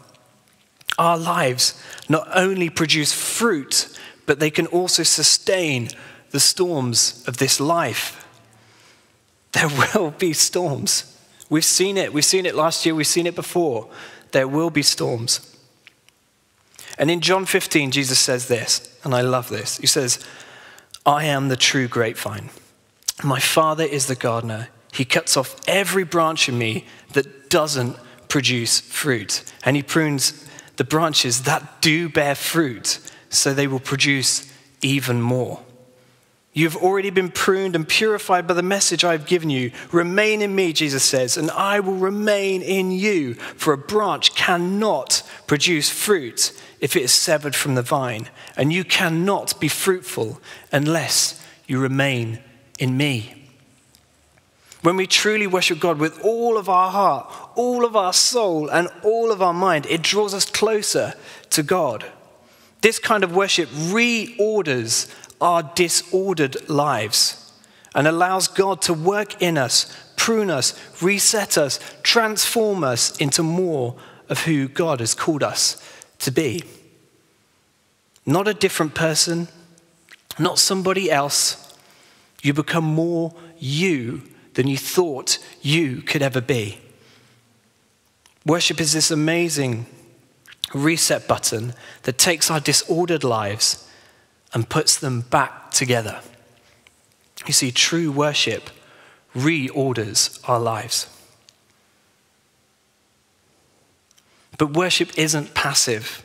Our 0.96 1.18
lives 1.18 1.82
not 2.08 2.28
only 2.34 2.70
produce 2.70 3.12
fruit, 3.12 3.88
but 4.24 4.38
they 4.38 4.50
can 4.50 4.66
also 4.68 5.02
sustain 5.02 5.88
the 6.30 6.40
storms 6.40 7.24
of 7.26 7.38
this 7.38 7.58
life. 7.58 8.24
There 9.52 9.68
will 9.94 10.12
be 10.12 10.32
storms. 10.32 11.18
We've 11.50 11.64
seen 11.64 11.96
it. 11.96 12.12
We've 12.12 12.24
seen 12.24 12.46
it 12.46 12.54
last 12.54 12.86
year. 12.86 12.94
We've 12.94 13.06
seen 13.06 13.26
it 13.26 13.34
before. 13.34 13.88
There 14.30 14.48
will 14.48 14.70
be 14.70 14.82
storms. 14.82 15.51
And 16.98 17.10
in 17.10 17.20
John 17.20 17.46
15, 17.46 17.90
Jesus 17.90 18.18
says 18.18 18.48
this, 18.48 18.96
and 19.04 19.14
I 19.14 19.22
love 19.22 19.48
this. 19.48 19.78
He 19.78 19.86
says, 19.86 20.24
I 21.04 21.24
am 21.24 21.48
the 21.48 21.56
true 21.56 21.88
grapevine. 21.88 22.50
My 23.24 23.40
Father 23.40 23.84
is 23.84 24.06
the 24.06 24.14
gardener. 24.14 24.68
He 24.92 25.04
cuts 25.04 25.36
off 25.36 25.56
every 25.66 26.04
branch 26.04 26.48
in 26.48 26.58
me 26.58 26.86
that 27.12 27.50
doesn't 27.50 27.96
produce 28.28 28.80
fruit, 28.80 29.44
and 29.64 29.76
he 29.76 29.82
prunes 29.82 30.46
the 30.76 30.84
branches 30.84 31.42
that 31.42 31.80
do 31.80 32.08
bear 32.08 32.34
fruit 32.34 32.98
so 33.28 33.52
they 33.52 33.66
will 33.66 33.80
produce 33.80 34.52
even 34.82 35.20
more. 35.20 35.60
You've 36.54 36.76
already 36.76 37.08
been 37.08 37.30
pruned 37.30 37.74
and 37.74 37.88
purified 37.88 38.46
by 38.46 38.52
the 38.54 38.62
message 38.62 39.04
I've 39.04 39.26
given 39.26 39.48
you. 39.48 39.72
Remain 39.90 40.42
in 40.42 40.54
me, 40.54 40.74
Jesus 40.74 41.02
says, 41.02 41.38
and 41.38 41.50
I 41.50 41.80
will 41.80 41.94
remain 41.94 42.60
in 42.60 42.90
you. 42.90 43.34
For 43.34 43.72
a 43.72 43.78
branch 43.78 44.34
cannot 44.34 45.22
produce 45.46 45.88
fruit 45.88 46.52
if 46.82 46.96
it 46.96 47.02
is 47.02 47.12
severed 47.12 47.54
from 47.54 47.76
the 47.76 47.82
vine, 47.82 48.28
and 48.56 48.72
you 48.72 48.82
cannot 48.82 49.58
be 49.60 49.68
fruitful 49.68 50.40
unless 50.72 51.40
you 51.68 51.78
remain 51.78 52.40
in 52.76 52.96
me. 52.96 53.48
When 54.82 54.96
we 54.96 55.06
truly 55.06 55.46
worship 55.46 55.78
God 55.78 55.98
with 55.98 56.20
all 56.24 56.58
of 56.58 56.68
our 56.68 56.90
heart, 56.90 57.32
all 57.54 57.84
of 57.84 57.94
our 57.94 58.12
soul, 58.12 58.68
and 58.68 58.88
all 59.04 59.30
of 59.30 59.40
our 59.40 59.54
mind, 59.54 59.86
it 59.86 60.02
draws 60.02 60.34
us 60.34 60.44
closer 60.44 61.14
to 61.50 61.62
God. 61.62 62.04
This 62.80 62.98
kind 62.98 63.22
of 63.22 63.34
worship 63.34 63.68
reorders 63.68 65.08
our 65.40 65.62
disordered 65.62 66.68
lives 66.68 67.52
and 67.94 68.08
allows 68.08 68.48
God 68.48 68.82
to 68.82 68.92
work 68.94 69.40
in 69.40 69.56
us, 69.56 69.96
prune 70.16 70.50
us, 70.50 70.74
reset 71.00 71.56
us, 71.56 71.78
transform 72.02 72.82
us 72.82 73.16
into 73.18 73.44
more 73.44 73.94
of 74.28 74.40
who 74.40 74.66
God 74.66 74.98
has 74.98 75.14
called 75.14 75.44
us 75.44 75.80
to 76.22 76.30
be. 76.30 76.64
Not 78.24 78.48
a 78.48 78.54
different 78.54 78.94
person, 78.94 79.48
not 80.38 80.58
somebody 80.58 81.10
else. 81.10 81.76
You 82.42 82.52
become 82.52 82.84
more 82.84 83.34
you 83.58 84.22
than 84.54 84.66
you 84.66 84.76
thought 84.76 85.38
you 85.60 86.02
could 86.02 86.22
ever 86.22 86.40
be. 86.40 86.78
Worship 88.44 88.80
is 88.80 88.92
this 88.92 89.10
amazing 89.10 89.86
reset 90.74 91.28
button 91.28 91.74
that 92.02 92.18
takes 92.18 92.50
our 92.50 92.60
disordered 92.60 93.24
lives 93.24 93.88
and 94.52 94.68
puts 94.68 94.96
them 94.98 95.22
back 95.22 95.70
together. 95.70 96.20
You 97.46 97.52
see, 97.52 97.70
true 97.70 98.10
worship 98.10 98.70
reorders 99.34 100.40
our 100.48 100.60
lives. 100.60 101.08
But 104.62 104.74
worship 104.74 105.18
isn't 105.18 105.54
passive, 105.54 106.22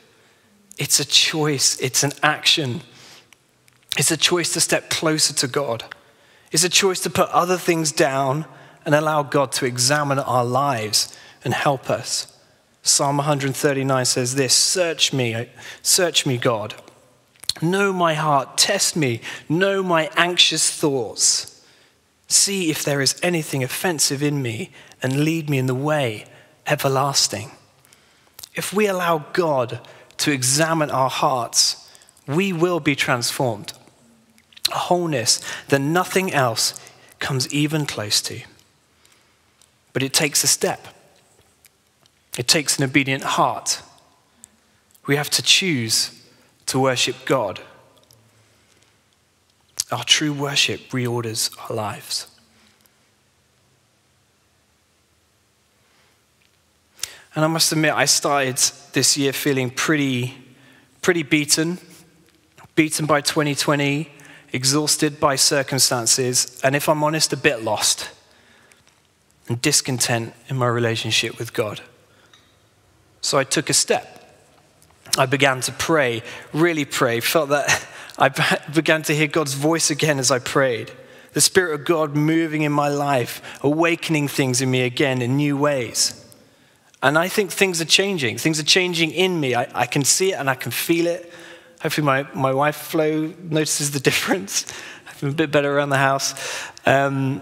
it's 0.77 0.99
a 0.99 1.05
choice, 1.05 1.75
it's 1.79 2.03
an 2.03 2.11
action. 2.21 2.81
It's 3.97 4.11
a 4.11 4.15
choice 4.15 4.53
to 4.53 4.61
step 4.61 4.91
closer 4.91 5.33
to 5.33 5.47
God. 5.47 5.85
It's 6.51 6.63
a 6.63 6.69
choice 6.69 6.99
to 6.99 7.09
put 7.09 7.29
other 7.29 7.57
things 7.57 7.91
down 7.91 8.45
and 8.85 8.93
allow 8.93 9.23
God 9.23 9.51
to 9.53 9.65
examine 9.65 10.19
our 10.19 10.45
lives 10.45 11.17
and 11.43 11.51
help 11.51 11.89
us. 11.89 12.37
Psalm 12.83 13.17
139 13.17 14.05
says 14.05 14.35
this 14.35 14.53
Search 14.53 15.11
me, 15.11 15.49
search 15.81 16.27
me, 16.27 16.37
God. 16.37 16.75
Know 17.59 17.91
my 17.91 18.13
heart, 18.13 18.55
test 18.55 18.95
me, 18.95 19.19
know 19.49 19.81
my 19.81 20.11
anxious 20.15 20.69
thoughts. 20.69 21.65
See 22.27 22.69
if 22.69 22.83
there 22.83 23.01
is 23.01 23.19
anything 23.23 23.63
offensive 23.63 24.21
in 24.21 24.43
me 24.43 24.69
and 25.01 25.25
lead 25.25 25.49
me 25.49 25.57
in 25.57 25.65
the 25.65 25.73
way 25.73 26.27
everlasting. 26.67 27.49
If 28.57 28.73
we 28.73 28.87
allow 28.87 29.19
God 29.33 29.79
to 30.17 30.31
examine 30.31 30.89
our 30.89 31.11
hearts, 31.11 31.89
we 32.25 32.51
will 32.51 32.79
be 32.79 32.95
transformed. 32.95 33.71
A 34.71 34.77
wholeness 34.77 35.39
that 35.69 35.79
nothing 35.79 36.33
else 36.33 36.77
comes 37.19 37.53
even 37.53 37.85
close 37.85 38.19
to. 38.23 38.41
But 39.93 40.01
it 40.01 40.11
takes 40.11 40.43
a 40.43 40.47
step. 40.47 40.87
It 42.37 42.47
takes 42.47 42.77
an 42.77 42.83
obedient 42.83 43.23
heart. 43.23 43.81
We 45.05 45.15
have 45.15 45.29
to 45.29 45.41
choose 45.43 46.11
to 46.65 46.79
worship 46.79 47.15
God. 47.25 47.61
Our 49.91 50.03
true 50.03 50.33
worship 50.33 50.89
reorders 50.89 51.55
our 51.69 51.75
lives. 51.75 52.27
And 57.37 57.45
I 57.45 57.49
must 57.49 57.71
admit, 57.71 57.93
I 57.93 58.05
started 58.05 58.57
this 58.93 59.15
year 59.15 59.31
feeling 59.31 59.69
pretty, 59.69 60.33
pretty 61.03 61.21
beaten, 61.21 61.77
beaten 62.73 63.05
by 63.05 63.21
2020, 63.21 64.09
exhausted 64.53 65.19
by 65.19 65.35
circumstances, 65.35 66.59
and 66.63 66.75
if 66.75 66.89
I'm 66.89 67.03
honest, 67.03 67.33
a 67.33 67.37
bit 67.37 67.61
lost 67.61 68.09
and 69.47 69.61
discontent 69.61 70.33
in 70.49 70.57
my 70.57 70.65
relationship 70.65 71.37
with 71.37 71.53
God. 71.53 71.81
So 73.21 73.37
I 73.37 73.43
took 73.43 73.69
a 73.69 73.73
step. 73.75 74.35
I 75.15 75.27
began 75.27 75.61
to 75.61 75.71
pray, 75.73 76.23
really 76.53 76.85
pray, 76.85 77.19
felt 77.19 77.49
that 77.49 77.87
I 78.17 78.29
began 78.73 79.03
to 79.03 79.13
hear 79.13 79.27
God's 79.27 79.53
voice 79.53 79.91
again 79.91 80.17
as 80.17 80.31
I 80.31 80.39
prayed. 80.39 80.91
The 81.33 81.41
Spirit 81.41 81.79
of 81.79 81.85
God 81.85 82.15
moving 82.15 82.63
in 82.63 82.71
my 82.71 82.89
life, 82.89 83.43
awakening 83.61 84.27
things 84.27 84.59
in 84.59 84.71
me 84.71 84.81
again 84.81 85.21
in 85.21 85.37
new 85.37 85.55
ways. 85.55 86.23
And 87.01 87.17
I 87.17 87.27
think 87.27 87.51
things 87.51 87.79
are 87.79 87.85
changing. 87.85 88.37
Things 88.37 88.59
are 88.59 88.63
changing 88.63 89.11
in 89.11 89.39
me. 89.39 89.55
I, 89.55 89.67
I 89.73 89.85
can 89.85 90.03
see 90.03 90.31
it 90.31 90.35
and 90.35 90.49
I 90.49 90.55
can 90.55 90.71
feel 90.71 91.05
it. 91.07 91.31
Hopefully, 91.81 92.05
my, 92.05 92.23
my 92.33 92.53
wife, 92.53 92.75
Flo, 92.75 93.33
notices 93.43 93.91
the 93.91 93.99
difference. 94.09 94.65
I've 95.07 95.21
been 95.21 95.29
a 95.29 95.33
bit 95.33 95.51
better 95.51 95.75
around 95.75 95.89
the 95.89 95.97
house. 95.97 96.33
Um, 96.85 97.41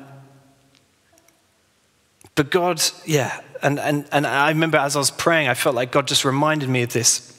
but 2.35 2.49
God, 2.49 2.81
yeah, 3.05 3.39
and, 3.61 3.79
and, 3.79 4.05
and 4.11 4.27
I 4.27 4.49
remember 4.49 4.77
as 4.77 4.97
I 4.97 4.99
was 4.99 5.09
praying, 5.09 5.47
I 5.47 5.53
felt 5.53 5.73
like 5.73 5.91
God 5.91 6.07
just 6.07 6.25
reminded 6.25 6.67
me 6.67 6.83
of 6.83 6.91
this, 6.91 7.31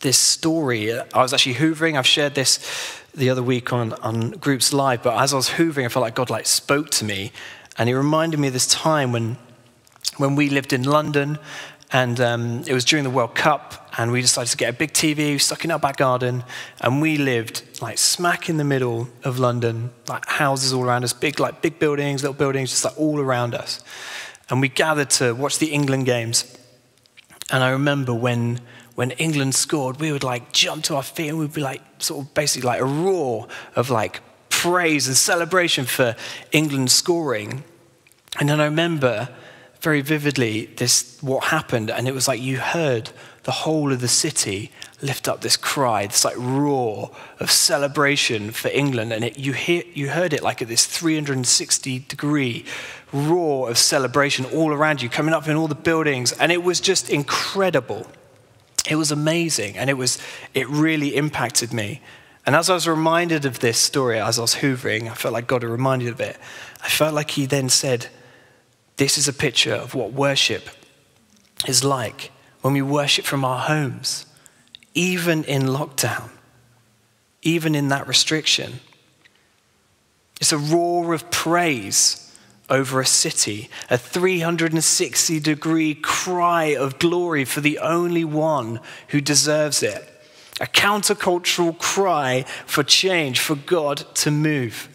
this 0.00 0.18
story. 0.18 0.92
I 0.92 1.22
was 1.22 1.32
actually 1.32 1.54
hoovering. 1.54 1.96
I've 1.96 2.06
shared 2.06 2.34
this 2.34 2.58
the 3.14 3.30
other 3.30 3.42
week 3.42 3.72
on, 3.72 3.92
on 3.94 4.32
Groups 4.32 4.72
Live, 4.72 5.04
but 5.04 5.20
as 5.20 5.32
I 5.32 5.36
was 5.36 5.50
hoovering, 5.50 5.84
I 5.84 5.88
felt 5.88 6.02
like 6.02 6.16
God 6.16 6.30
like 6.30 6.46
spoke 6.46 6.90
to 6.90 7.04
me. 7.04 7.32
And 7.78 7.88
he 7.88 7.94
reminded 7.94 8.40
me 8.40 8.48
of 8.48 8.52
this 8.52 8.66
time 8.66 9.12
when, 9.12 9.36
when 10.16 10.34
we 10.34 10.48
lived 10.48 10.72
in 10.72 10.82
London 10.82 11.38
and 11.90 12.20
um, 12.20 12.62
it 12.66 12.74
was 12.74 12.84
during 12.84 13.04
the 13.04 13.10
World 13.10 13.34
Cup, 13.34 13.90
and 13.96 14.12
we 14.12 14.20
decided 14.20 14.50
to 14.50 14.56
get 14.56 14.74
a 14.74 14.76
big 14.76 14.92
TV, 14.92 15.40
stuck 15.40 15.64
in 15.64 15.70
our 15.70 15.78
back 15.78 15.96
garden, 15.96 16.44
and 16.82 17.00
we 17.00 17.16
lived 17.16 17.62
like 17.80 17.96
smack 17.96 18.50
in 18.50 18.58
the 18.58 18.64
middle 18.64 19.08
of 19.24 19.38
London, 19.38 19.90
like 20.06 20.26
houses 20.26 20.72
all 20.72 20.84
around 20.84 21.04
us, 21.04 21.14
big 21.14 21.40
like 21.40 21.62
big 21.62 21.78
buildings, 21.78 22.22
little 22.22 22.34
buildings, 22.34 22.70
just 22.70 22.84
like 22.84 22.98
all 22.98 23.18
around 23.18 23.54
us. 23.54 23.82
And 24.50 24.60
we 24.60 24.68
gathered 24.68 25.10
to 25.10 25.34
watch 25.34 25.58
the 25.58 25.68
England 25.68 26.04
games. 26.04 26.56
And 27.50 27.64
I 27.64 27.70
remember 27.70 28.12
when 28.12 28.60
when 28.94 29.12
England 29.12 29.54
scored, 29.54 29.98
we 30.00 30.12
would 30.12 30.24
like 30.24 30.52
jump 30.52 30.84
to 30.84 30.96
our 30.96 31.02
feet 31.02 31.28
and 31.28 31.38
we'd 31.38 31.54
be 31.54 31.62
like 31.62 31.80
sort 31.98 32.26
of 32.26 32.34
basically 32.34 32.66
like 32.66 32.80
a 32.80 32.84
roar 32.84 33.46
of 33.76 33.90
like 33.90 34.20
praise 34.50 35.06
and 35.06 35.16
celebration 35.16 35.86
for 35.86 36.16
England 36.52 36.90
scoring. 36.90 37.62
And 38.38 38.48
then 38.48 38.60
I 38.60 38.64
remember 38.64 39.28
very 39.80 40.00
vividly 40.00 40.66
this 40.76 41.18
what 41.20 41.44
happened, 41.44 41.90
and 41.90 42.08
it 42.08 42.14
was 42.14 42.28
like 42.28 42.40
you 42.40 42.58
heard 42.58 43.10
the 43.44 43.52
whole 43.52 43.92
of 43.92 44.00
the 44.00 44.08
city 44.08 44.70
lift 45.00 45.28
up 45.28 45.40
this 45.40 45.56
cry, 45.56 46.06
this 46.06 46.24
like 46.24 46.36
roar 46.36 47.10
of 47.38 47.50
celebration 47.50 48.50
for 48.50 48.68
England, 48.68 49.12
and 49.12 49.24
it, 49.24 49.38
you 49.38 49.52
hear 49.52 49.82
you 49.94 50.10
heard 50.10 50.32
it 50.32 50.42
like 50.42 50.60
at 50.60 50.68
this 50.68 50.84
360 50.84 52.00
degree 52.00 52.64
roar 53.12 53.70
of 53.70 53.78
celebration 53.78 54.44
all 54.46 54.72
around 54.72 55.00
you, 55.00 55.08
coming 55.08 55.34
up 55.34 55.46
in 55.48 55.56
all 55.56 55.68
the 55.68 55.74
buildings, 55.74 56.32
and 56.32 56.50
it 56.50 56.62
was 56.62 56.80
just 56.80 57.08
incredible. 57.08 58.06
It 58.90 58.96
was 58.96 59.12
amazing, 59.12 59.76
and 59.76 59.88
it 59.88 59.94
was 59.94 60.18
it 60.54 60.68
really 60.68 61.14
impacted 61.14 61.72
me. 61.72 62.00
And 62.44 62.56
as 62.56 62.70
I 62.70 62.74
was 62.74 62.88
reminded 62.88 63.44
of 63.44 63.60
this 63.60 63.78
story, 63.78 64.18
as 64.18 64.38
I 64.38 64.42
was 64.42 64.56
hoovering, 64.56 65.10
I 65.10 65.14
felt 65.14 65.34
like 65.34 65.46
God 65.46 65.62
had 65.62 65.70
reminded 65.70 66.08
of 66.08 66.20
it. 66.20 66.36
I 66.82 66.88
felt 66.88 67.14
like 67.14 67.32
He 67.32 67.44
then 67.46 67.68
said 67.68 68.08
this 68.98 69.16
is 69.16 69.28
a 69.28 69.32
picture 69.32 69.74
of 69.74 69.94
what 69.94 70.12
worship 70.12 70.68
is 71.66 71.84
like 71.84 72.30
when 72.60 72.74
we 72.74 72.82
worship 72.82 73.24
from 73.24 73.44
our 73.44 73.60
homes, 73.60 74.26
even 74.92 75.44
in 75.44 75.62
lockdown, 75.62 76.30
even 77.42 77.74
in 77.74 77.88
that 77.88 78.06
restriction. 78.06 78.80
It's 80.40 80.52
a 80.52 80.58
roar 80.58 81.14
of 81.14 81.30
praise 81.30 82.36
over 82.68 83.00
a 83.00 83.06
city, 83.06 83.70
a 83.88 83.96
360 83.96 85.40
degree 85.40 85.94
cry 85.94 86.64
of 86.64 86.98
glory 86.98 87.44
for 87.44 87.60
the 87.60 87.78
only 87.78 88.24
one 88.24 88.80
who 89.08 89.20
deserves 89.20 89.82
it, 89.82 90.08
a 90.60 90.66
countercultural 90.66 91.78
cry 91.78 92.44
for 92.66 92.82
change, 92.82 93.38
for 93.38 93.54
God 93.54 93.98
to 94.16 94.32
move 94.32 94.88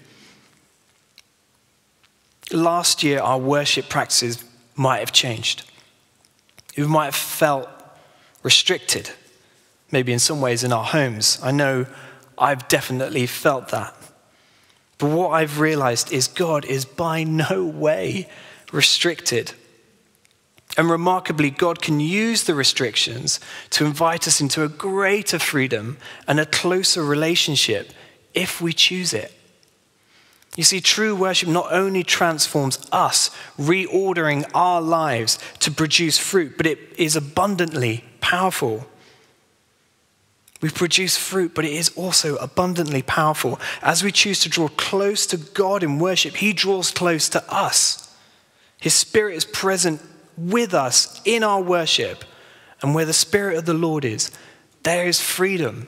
last 2.54 3.04
year 3.04 3.20
our 3.20 3.38
worship 3.38 3.90
practices 3.90 4.44
might 4.76 5.00
have 5.00 5.12
changed. 5.12 5.64
We 6.78 6.88
might 6.88 7.06
have 7.06 7.16
felt 7.16 7.70
restricted, 8.42 9.12
maybe 9.92 10.14
in 10.14 10.20
some 10.20 10.42
ways 10.42 10.64
in 10.64 10.74
our 10.74 10.84
homes. 10.84 11.40
I 11.44 11.52
know 11.52 11.86
I've 12.38 12.68
definitely 12.68 13.28
felt 13.28 13.70
that. 13.70 13.96
But 14.98 15.10
what 15.10 15.30
I've 15.30 15.60
realized 15.60 16.12
is 16.12 16.28
God 16.28 16.66
is 16.66 16.86
by 16.86 17.24
no 17.24 17.66
way 17.66 18.30
restricted. 18.72 19.54
And 20.78 20.90
remarkably, 20.90 21.52
God 21.52 21.82
can 21.82 22.00
use 22.00 22.44
the 22.44 22.56
restrictions 22.56 23.40
to 23.72 23.86
invite 23.86 24.28
us 24.28 24.42
into 24.42 24.64
a 24.64 24.70
greater 24.70 25.38
freedom 25.38 25.98
and 26.28 26.40
a 26.40 26.46
closer 26.46 27.04
relationship 27.04 27.92
if 28.34 28.60
we 28.60 28.74
choose 28.74 29.14
it. 29.14 29.32
You 30.56 30.64
see, 30.64 30.82
true 30.82 31.16
worship 31.16 31.50
not 31.50 31.72
only 31.72 32.04
transforms 32.04 32.80
us, 32.92 33.32
reordering 33.58 34.50
our 34.54 34.82
lives 34.82 35.40
to 35.60 35.72
produce 35.72 36.20
fruit, 36.20 36.58
but 36.58 36.68
it 36.68 36.78
is 36.98 37.16
abundantly 37.16 38.04
powerful. 38.22 38.88
We 40.62 40.70
produce 40.70 41.18
fruit, 41.18 41.54
but 41.56 41.66
it 41.66 41.74
is 41.74 41.90
also 41.98 42.36
abundantly 42.38 43.02
powerful. 43.02 43.60
As 43.82 44.04
we 44.04 44.12
choose 44.12 44.40
to 44.42 44.50
draw 44.50 44.70
close 44.70 45.26
to 45.28 45.38
God 45.38 45.84
in 45.84 46.00
worship, 46.00 46.36
He 46.36 46.54
draws 46.54 46.92
close 46.92 47.28
to 47.30 47.44
us. 47.54 48.16
His 48.80 48.94
Spirit 48.94 49.36
is 49.36 49.46
present 49.46 50.02
with 50.38 50.74
us 50.74 51.20
in 51.26 51.44
our 51.44 51.62
worship. 51.62 52.24
And 52.82 52.94
where 52.94 53.06
the 53.06 53.14
Spirit 53.14 53.58
of 53.58 53.66
the 53.66 53.74
Lord 53.74 54.06
is, 54.06 54.30
there 54.84 55.08
is 55.08 55.20
freedom. 55.20 55.88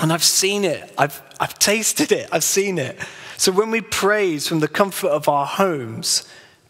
And 0.00 0.12
I've 0.12 0.24
seen 0.24 0.64
it, 0.64 0.92
I've, 0.96 1.20
I've 1.38 1.58
tasted 1.58 2.10
it, 2.10 2.28
I've 2.32 2.42
seen 2.42 2.78
it. 2.78 2.98
So 3.36 3.52
when 3.52 3.70
we 3.70 3.82
praise 3.82 4.48
from 4.48 4.60
the 4.60 4.68
comfort 4.68 5.08
of 5.08 5.28
our 5.28 5.46
homes, 5.46 6.26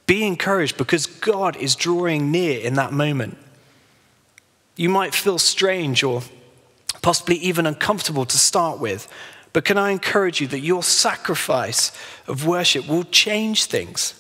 be 0.06 0.24
encouraged 0.26 0.76
because 0.76 1.06
God 1.06 1.56
is 1.56 1.76
drawing 1.76 2.32
near 2.32 2.60
in 2.60 2.74
that 2.74 2.92
moment. 2.92 3.38
You 4.74 4.88
might 4.88 5.14
feel 5.14 5.38
strange 5.38 6.02
or 6.02 6.22
possibly 7.02 7.36
even 7.36 7.66
uncomfortable 7.66 8.24
to 8.24 8.36
start 8.36 8.80
with, 8.80 9.06
but 9.52 9.64
can 9.64 9.78
I 9.78 9.90
encourage 9.90 10.40
you 10.40 10.48
that 10.48 10.60
your 10.60 10.82
sacrifice 10.82 11.92
of 12.26 12.46
worship 12.46 12.88
will 12.88 13.04
change 13.04 13.66
things? 13.66 14.14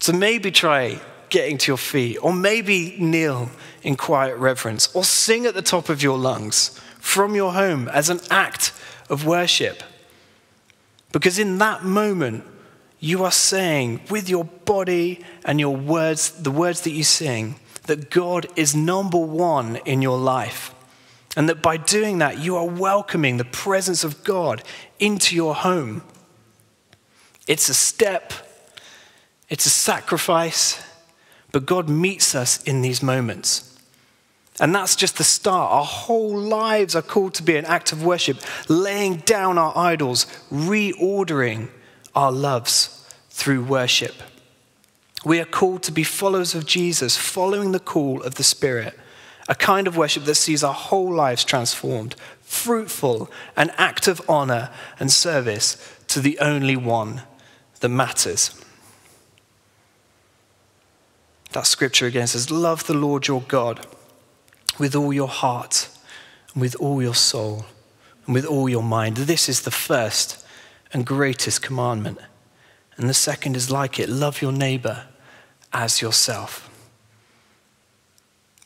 So 0.00 0.12
maybe 0.12 0.50
try 0.50 1.00
getting 1.30 1.58
to 1.58 1.70
your 1.70 1.78
feet, 1.78 2.16
or 2.22 2.32
maybe 2.32 2.96
kneel 2.98 3.50
in 3.82 3.96
quiet 3.96 4.36
reverence, 4.36 4.94
or 4.94 5.04
sing 5.04 5.46
at 5.46 5.54
the 5.54 5.62
top 5.62 5.88
of 5.88 6.02
your 6.02 6.18
lungs 6.18 6.80
from 6.98 7.34
your 7.34 7.52
home 7.52 7.88
as 7.88 8.10
an 8.10 8.20
act 8.30 8.72
of 9.08 9.26
worship. 9.26 9.82
Because 11.12 11.38
in 11.38 11.58
that 11.58 11.84
moment, 11.84 12.44
you 13.00 13.24
are 13.24 13.32
saying 13.32 14.00
with 14.10 14.28
your 14.28 14.44
body 14.44 15.24
and 15.44 15.60
your 15.60 15.74
words, 15.76 16.30
the 16.32 16.50
words 16.50 16.82
that 16.82 16.90
you 16.90 17.04
sing, 17.04 17.56
that 17.84 18.10
God 18.10 18.46
is 18.56 18.74
number 18.74 19.18
one 19.18 19.76
in 19.84 20.02
your 20.02 20.18
life. 20.18 20.74
And 21.36 21.48
that 21.48 21.62
by 21.62 21.76
doing 21.76 22.18
that, 22.18 22.38
you 22.38 22.56
are 22.56 22.66
welcoming 22.66 23.36
the 23.36 23.44
presence 23.44 24.02
of 24.02 24.24
God 24.24 24.62
into 24.98 25.36
your 25.36 25.54
home. 25.54 26.02
It's 27.46 27.68
a 27.68 27.74
step, 27.74 28.32
it's 29.48 29.64
a 29.64 29.70
sacrifice, 29.70 30.82
but 31.52 31.64
God 31.64 31.88
meets 31.88 32.34
us 32.34 32.62
in 32.64 32.82
these 32.82 33.02
moments. 33.02 33.77
And 34.60 34.74
that's 34.74 34.96
just 34.96 35.18
the 35.18 35.24
start. 35.24 35.72
Our 35.72 35.84
whole 35.84 36.36
lives 36.36 36.96
are 36.96 37.02
called 37.02 37.34
to 37.34 37.42
be 37.42 37.56
an 37.56 37.64
act 37.64 37.92
of 37.92 38.04
worship, 38.04 38.38
laying 38.68 39.18
down 39.18 39.56
our 39.56 39.76
idols, 39.76 40.26
reordering 40.50 41.68
our 42.14 42.32
loves 42.32 43.06
through 43.30 43.62
worship. 43.62 44.14
We 45.24 45.40
are 45.40 45.44
called 45.44 45.82
to 45.84 45.92
be 45.92 46.02
followers 46.02 46.54
of 46.54 46.66
Jesus, 46.66 47.16
following 47.16 47.72
the 47.72 47.80
call 47.80 48.22
of 48.22 48.34
the 48.34 48.42
Spirit, 48.42 48.98
a 49.48 49.54
kind 49.54 49.86
of 49.86 49.96
worship 49.96 50.24
that 50.24 50.34
sees 50.34 50.64
our 50.64 50.74
whole 50.74 51.12
lives 51.12 51.44
transformed, 51.44 52.16
fruitful, 52.40 53.30
an 53.56 53.70
act 53.78 54.08
of 54.08 54.20
honor 54.28 54.70
and 54.98 55.10
service 55.12 55.76
to 56.08 56.20
the 56.20 56.38
only 56.40 56.76
one 56.76 57.22
that 57.80 57.88
matters. 57.88 58.60
That 61.52 61.66
scripture 61.66 62.06
again 62.06 62.26
says, 62.26 62.50
Love 62.50 62.86
the 62.86 62.94
Lord 62.94 63.26
your 63.28 63.42
God 63.42 63.86
with 64.78 64.94
all 64.94 65.12
your 65.12 65.28
heart, 65.28 65.88
and 66.52 66.60
with 66.60 66.74
all 66.76 67.02
your 67.02 67.14
soul, 67.14 67.66
and 68.26 68.34
with 68.34 68.44
all 68.44 68.68
your 68.68 68.82
mind. 68.82 69.16
This 69.16 69.48
is 69.48 69.62
the 69.62 69.70
first 69.70 70.44
and 70.92 71.04
greatest 71.04 71.62
commandment. 71.62 72.18
And 72.96 73.08
the 73.08 73.14
second 73.14 73.56
is 73.56 73.70
like 73.70 73.98
it 73.98 74.08
love 74.08 74.42
your 74.42 74.52
neighbor 74.52 75.06
as 75.72 76.00
yourself. 76.02 76.68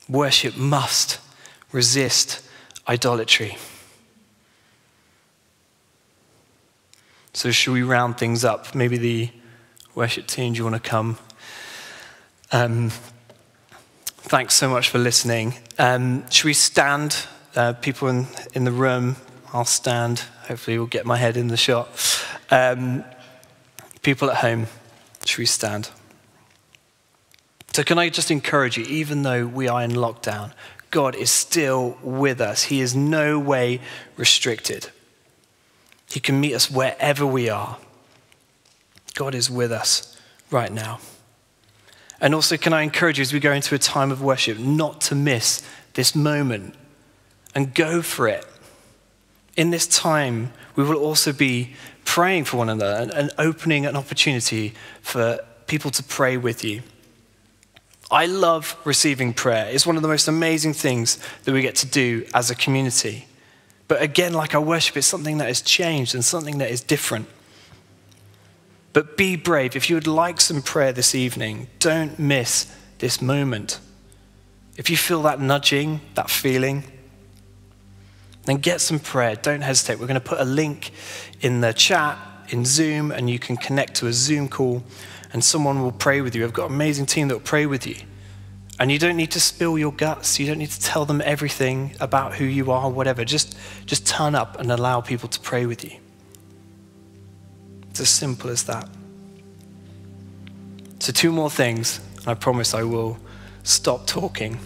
Worship 0.08 0.56
must 0.56 1.18
resist 1.70 2.46
idolatry. 2.88 3.56
So, 7.34 7.50
should 7.50 7.72
we 7.72 7.82
round 7.82 8.18
things 8.18 8.44
up? 8.44 8.74
Maybe 8.74 8.98
the 8.98 9.30
worship 9.94 10.26
team, 10.26 10.52
do 10.52 10.58
you 10.58 10.64
want 10.64 10.82
to 10.82 10.88
come? 10.88 11.18
Um, 12.50 12.90
thanks 14.32 14.54
so 14.54 14.66
much 14.66 14.88
for 14.88 14.96
listening. 14.96 15.52
Um, 15.78 16.24
should 16.30 16.46
we 16.46 16.54
stand? 16.54 17.26
Uh, 17.54 17.74
people 17.74 18.08
in, 18.08 18.26
in 18.54 18.64
the 18.64 18.72
room, 18.72 19.16
I'll 19.52 19.66
stand. 19.66 20.20
Hopefully, 20.48 20.78
we'll 20.78 20.86
get 20.86 21.04
my 21.04 21.18
head 21.18 21.36
in 21.36 21.48
the 21.48 21.56
shot. 21.58 21.90
Um, 22.50 23.04
people 24.00 24.30
at 24.30 24.38
home, 24.38 24.68
should 25.26 25.38
we 25.38 25.44
stand? 25.44 25.90
So, 27.74 27.82
can 27.82 27.98
I 27.98 28.08
just 28.08 28.30
encourage 28.30 28.78
you, 28.78 28.86
even 28.86 29.22
though 29.22 29.46
we 29.46 29.68
are 29.68 29.82
in 29.82 29.90
lockdown, 29.90 30.52
God 30.90 31.14
is 31.14 31.30
still 31.30 31.98
with 32.02 32.40
us. 32.40 32.62
He 32.62 32.80
is 32.80 32.96
no 32.96 33.38
way 33.38 33.82
restricted. 34.16 34.88
He 36.08 36.20
can 36.20 36.40
meet 36.40 36.54
us 36.54 36.70
wherever 36.70 37.26
we 37.26 37.50
are. 37.50 37.76
God 39.12 39.34
is 39.34 39.50
with 39.50 39.72
us 39.72 40.18
right 40.50 40.72
now. 40.72 41.00
And 42.22 42.36
also, 42.36 42.56
can 42.56 42.72
I 42.72 42.82
encourage 42.82 43.18
you 43.18 43.22
as 43.22 43.32
we 43.32 43.40
go 43.40 43.52
into 43.52 43.74
a 43.74 43.78
time 43.78 44.12
of 44.12 44.22
worship 44.22 44.58
not 44.58 45.00
to 45.02 45.14
miss 45.16 45.62
this 45.94 46.14
moment 46.14 46.76
and 47.54 47.74
go 47.74 48.00
for 48.00 48.28
it. 48.28 48.46
In 49.56 49.70
this 49.70 49.88
time, 49.88 50.52
we 50.76 50.84
will 50.84 50.96
also 50.96 51.32
be 51.32 51.74
praying 52.04 52.44
for 52.44 52.56
one 52.56 52.68
another 52.68 53.02
and, 53.02 53.10
and 53.10 53.30
opening 53.38 53.86
an 53.86 53.96
opportunity 53.96 54.72
for 55.02 55.40
people 55.66 55.90
to 55.90 56.02
pray 56.02 56.36
with 56.36 56.64
you. 56.64 56.82
I 58.10 58.26
love 58.26 58.76
receiving 58.84 59.34
prayer. 59.34 59.68
It's 59.70 59.86
one 59.86 59.96
of 59.96 60.02
the 60.02 60.08
most 60.08 60.28
amazing 60.28 60.74
things 60.74 61.18
that 61.42 61.52
we 61.52 61.60
get 61.60 61.74
to 61.76 61.86
do 61.86 62.24
as 62.34 62.50
a 62.50 62.54
community. 62.54 63.26
But 63.88 64.00
again, 64.00 64.32
like 64.32 64.54
our 64.54 64.60
worship, 64.60 64.96
it's 64.96 65.06
something 65.06 65.38
that 65.38 65.48
has 65.48 65.60
changed 65.60 66.14
and 66.14 66.24
something 66.24 66.58
that 66.58 66.70
is 66.70 66.82
different. 66.82 67.26
But 68.92 69.16
be 69.16 69.36
brave. 69.36 69.74
If 69.74 69.88
you 69.88 69.96
would 69.96 70.06
like 70.06 70.40
some 70.40 70.62
prayer 70.62 70.92
this 70.92 71.14
evening, 71.14 71.68
don't 71.78 72.18
miss 72.18 72.74
this 72.98 73.22
moment. 73.22 73.80
If 74.76 74.90
you 74.90 74.96
feel 74.96 75.22
that 75.22 75.40
nudging, 75.40 76.00
that 76.14 76.30
feeling, 76.30 76.84
then 78.44 78.56
get 78.56 78.80
some 78.80 78.98
prayer. 78.98 79.36
Don't 79.36 79.62
hesitate. 79.62 79.98
We're 79.98 80.06
going 80.06 80.20
to 80.20 80.20
put 80.20 80.40
a 80.40 80.44
link 80.44 80.90
in 81.40 81.60
the 81.60 81.72
chat 81.72 82.18
in 82.48 82.64
Zoom, 82.64 83.10
and 83.10 83.30
you 83.30 83.38
can 83.38 83.56
connect 83.56 83.94
to 83.96 84.08
a 84.08 84.12
Zoom 84.12 84.48
call, 84.48 84.82
and 85.32 85.42
someone 85.42 85.82
will 85.82 85.92
pray 85.92 86.20
with 86.20 86.34
you. 86.34 86.44
I've 86.44 86.52
got 86.52 86.68
an 86.68 86.74
amazing 86.74 87.06
team 87.06 87.28
that 87.28 87.34
will 87.34 87.40
pray 87.40 87.66
with 87.66 87.86
you. 87.86 87.96
And 88.78 88.90
you 88.90 88.98
don't 88.98 89.16
need 89.16 89.30
to 89.32 89.40
spill 89.40 89.78
your 89.78 89.92
guts. 89.92 90.40
You 90.40 90.46
don't 90.46 90.58
need 90.58 90.70
to 90.70 90.80
tell 90.80 91.04
them 91.04 91.22
everything 91.24 91.94
about 92.00 92.34
who 92.34 92.44
you 92.44 92.72
are, 92.72 92.90
whatever. 92.90 93.24
Just, 93.24 93.56
just 93.86 94.06
turn 94.06 94.34
up 94.34 94.58
and 94.58 94.72
allow 94.72 95.00
people 95.00 95.28
to 95.28 95.40
pray 95.40 95.66
with 95.66 95.84
you. 95.84 96.01
It's 97.92 98.00
as 98.00 98.08
simple 98.08 98.48
as 98.48 98.62
that. 98.62 98.88
So, 100.98 101.12
two 101.12 101.30
more 101.30 101.50
things, 101.50 102.00
and 102.20 102.28
I 102.28 102.32
promise 102.32 102.72
I 102.72 102.84
will 102.84 103.18
stop 103.64 104.06
talking. 104.06 104.58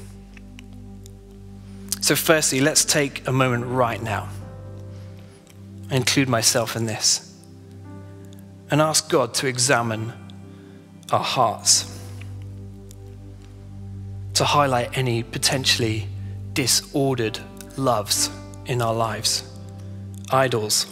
So, 2.01 2.15
firstly, 2.15 2.61
let's 2.61 2.85
take 2.85 3.27
a 3.27 3.33
moment 3.33 3.67
right 3.67 4.01
now. 4.01 4.29
I 5.91 5.97
include 5.97 6.29
myself 6.29 6.77
in 6.77 6.87
this 6.87 7.37
and 8.71 8.81
ask 8.81 9.11
God 9.11 9.35
to 9.35 9.49
examine 9.49 10.13
our 11.11 11.25
hearts, 11.25 11.99
to 14.35 14.45
highlight 14.45 14.97
any 14.97 15.25
potentially 15.25 16.07
disordered 16.53 17.41
loves 17.77 18.31
in 18.67 18.81
our 18.81 18.95
lives, 18.95 19.43
idols 20.31 20.87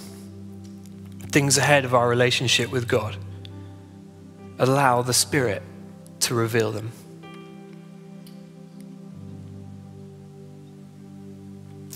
things 1.35 1.59
ahead 1.59 1.85
of 1.85 1.93
our 1.95 2.09
relationship 2.09 2.71
with 2.71 2.87
God. 2.87 3.17
Allow 4.61 5.03
the 5.03 5.13
Spirit 5.13 5.65
to 6.21 6.33
reveal 6.33 6.71
them. 6.71 6.93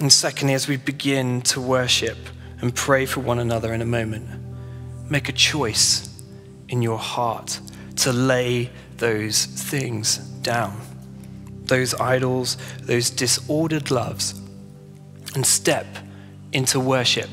And 0.00 0.12
secondly, 0.12 0.54
as 0.54 0.66
we 0.66 0.76
begin 0.76 1.42
to 1.42 1.60
worship 1.60 2.18
and 2.60 2.74
pray 2.74 3.06
for 3.06 3.20
one 3.20 3.38
another 3.38 3.72
in 3.72 3.80
a 3.80 3.86
moment, 3.86 4.28
make 5.08 5.28
a 5.28 5.32
choice 5.32 6.20
in 6.68 6.82
your 6.82 6.98
heart 6.98 7.60
to 7.98 8.12
lay 8.12 8.68
those 8.96 9.44
things 9.44 10.18
down, 10.42 10.80
those 11.66 11.94
idols, 12.00 12.56
those 12.82 13.08
disordered 13.08 13.92
loves, 13.92 14.34
and 15.36 15.46
step 15.46 15.86
into 16.52 16.80
worship 16.80 17.30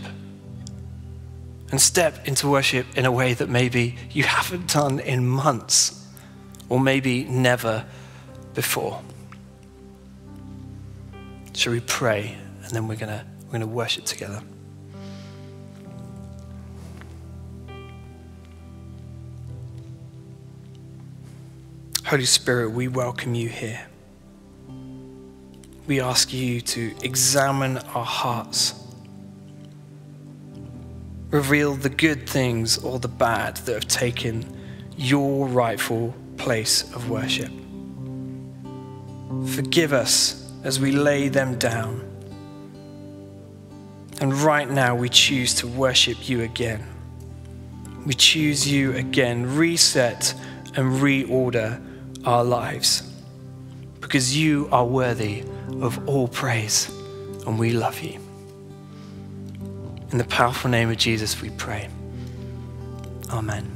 and 1.71 1.81
step 1.81 2.27
into 2.27 2.47
worship 2.47 2.85
in 2.95 3.05
a 3.05 3.11
way 3.11 3.33
that 3.33 3.49
maybe 3.49 3.95
you 4.11 4.23
haven't 4.23 4.71
done 4.71 4.99
in 4.99 5.25
months 5.25 6.07
or 6.69 6.79
maybe 6.79 7.23
never 7.25 7.85
before. 8.53 9.01
Shall 11.53 11.73
we 11.73 11.79
pray 11.79 12.37
and 12.63 12.71
then 12.71 12.87
we're 12.87 12.95
going 12.95 13.19
we're 13.45 13.51
going 13.51 13.61
to 13.61 13.67
worship 13.67 14.05
together? 14.05 14.41
Holy 22.05 22.25
Spirit, 22.25 22.69
we 22.69 22.87
welcome 22.87 23.33
you 23.33 23.49
here. 23.49 23.81
We 25.87 26.01
ask 26.01 26.31
you 26.31 26.61
to 26.61 26.93
examine 27.01 27.79
our 27.79 28.05
hearts 28.05 28.84
reveal 31.35 31.75
the 31.75 31.89
good 31.89 32.29
things 32.29 32.77
or 32.77 32.97
the 32.97 33.09
bad 33.09 33.57
that 33.57 33.73
have 33.73 33.87
taken 33.89 34.41
your 34.95 35.45
rightful 35.47 36.15
place 36.37 36.83
of 36.93 37.09
worship. 37.09 37.51
Forgive 39.47 39.91
us 39.91 40.49
as 40.63 40.79
we 40.79 40.93
lay 40.93 41.27
them 41.27 41.59
down. 41.59 41.99
And 44.21 44.33
right 44.33 44.69
now, 44.69 44.95
we 44.95 45.09
choose 45.09 45.53
to 45.55 45.67
worship 45.67 46.29
you 46.29 46.43
again. 46.43 46.81
We 48.05 48.13
choose 48.13 48.65
you 48.65 48.93
again, 48.93 49.57
reset 49.57 50.33
and 50.77 50.93
reorder 51.01 51.81
our 52.25 52.45
lives 52.45 53.11
because 53.99 54.37
you 54.37 54.69
are 54.71 54.85
worthy 54.85 55.43
of 55.81 56.07
all 56.07 56.29
praise 56.29 56.89
and 57.45 57.59
we 57.59 57.71
love 57.71 57.99
you. 57.99 58.24
In 60.15 60.19
the 60.19 60.23
powerful 60.23 60.69
name 60.69 60.89
of 60.89 60.95
Jesus, 60.95 61.41
we 61.41 61.49
pray. 61.49 61.89
Amen. 63.31 63.74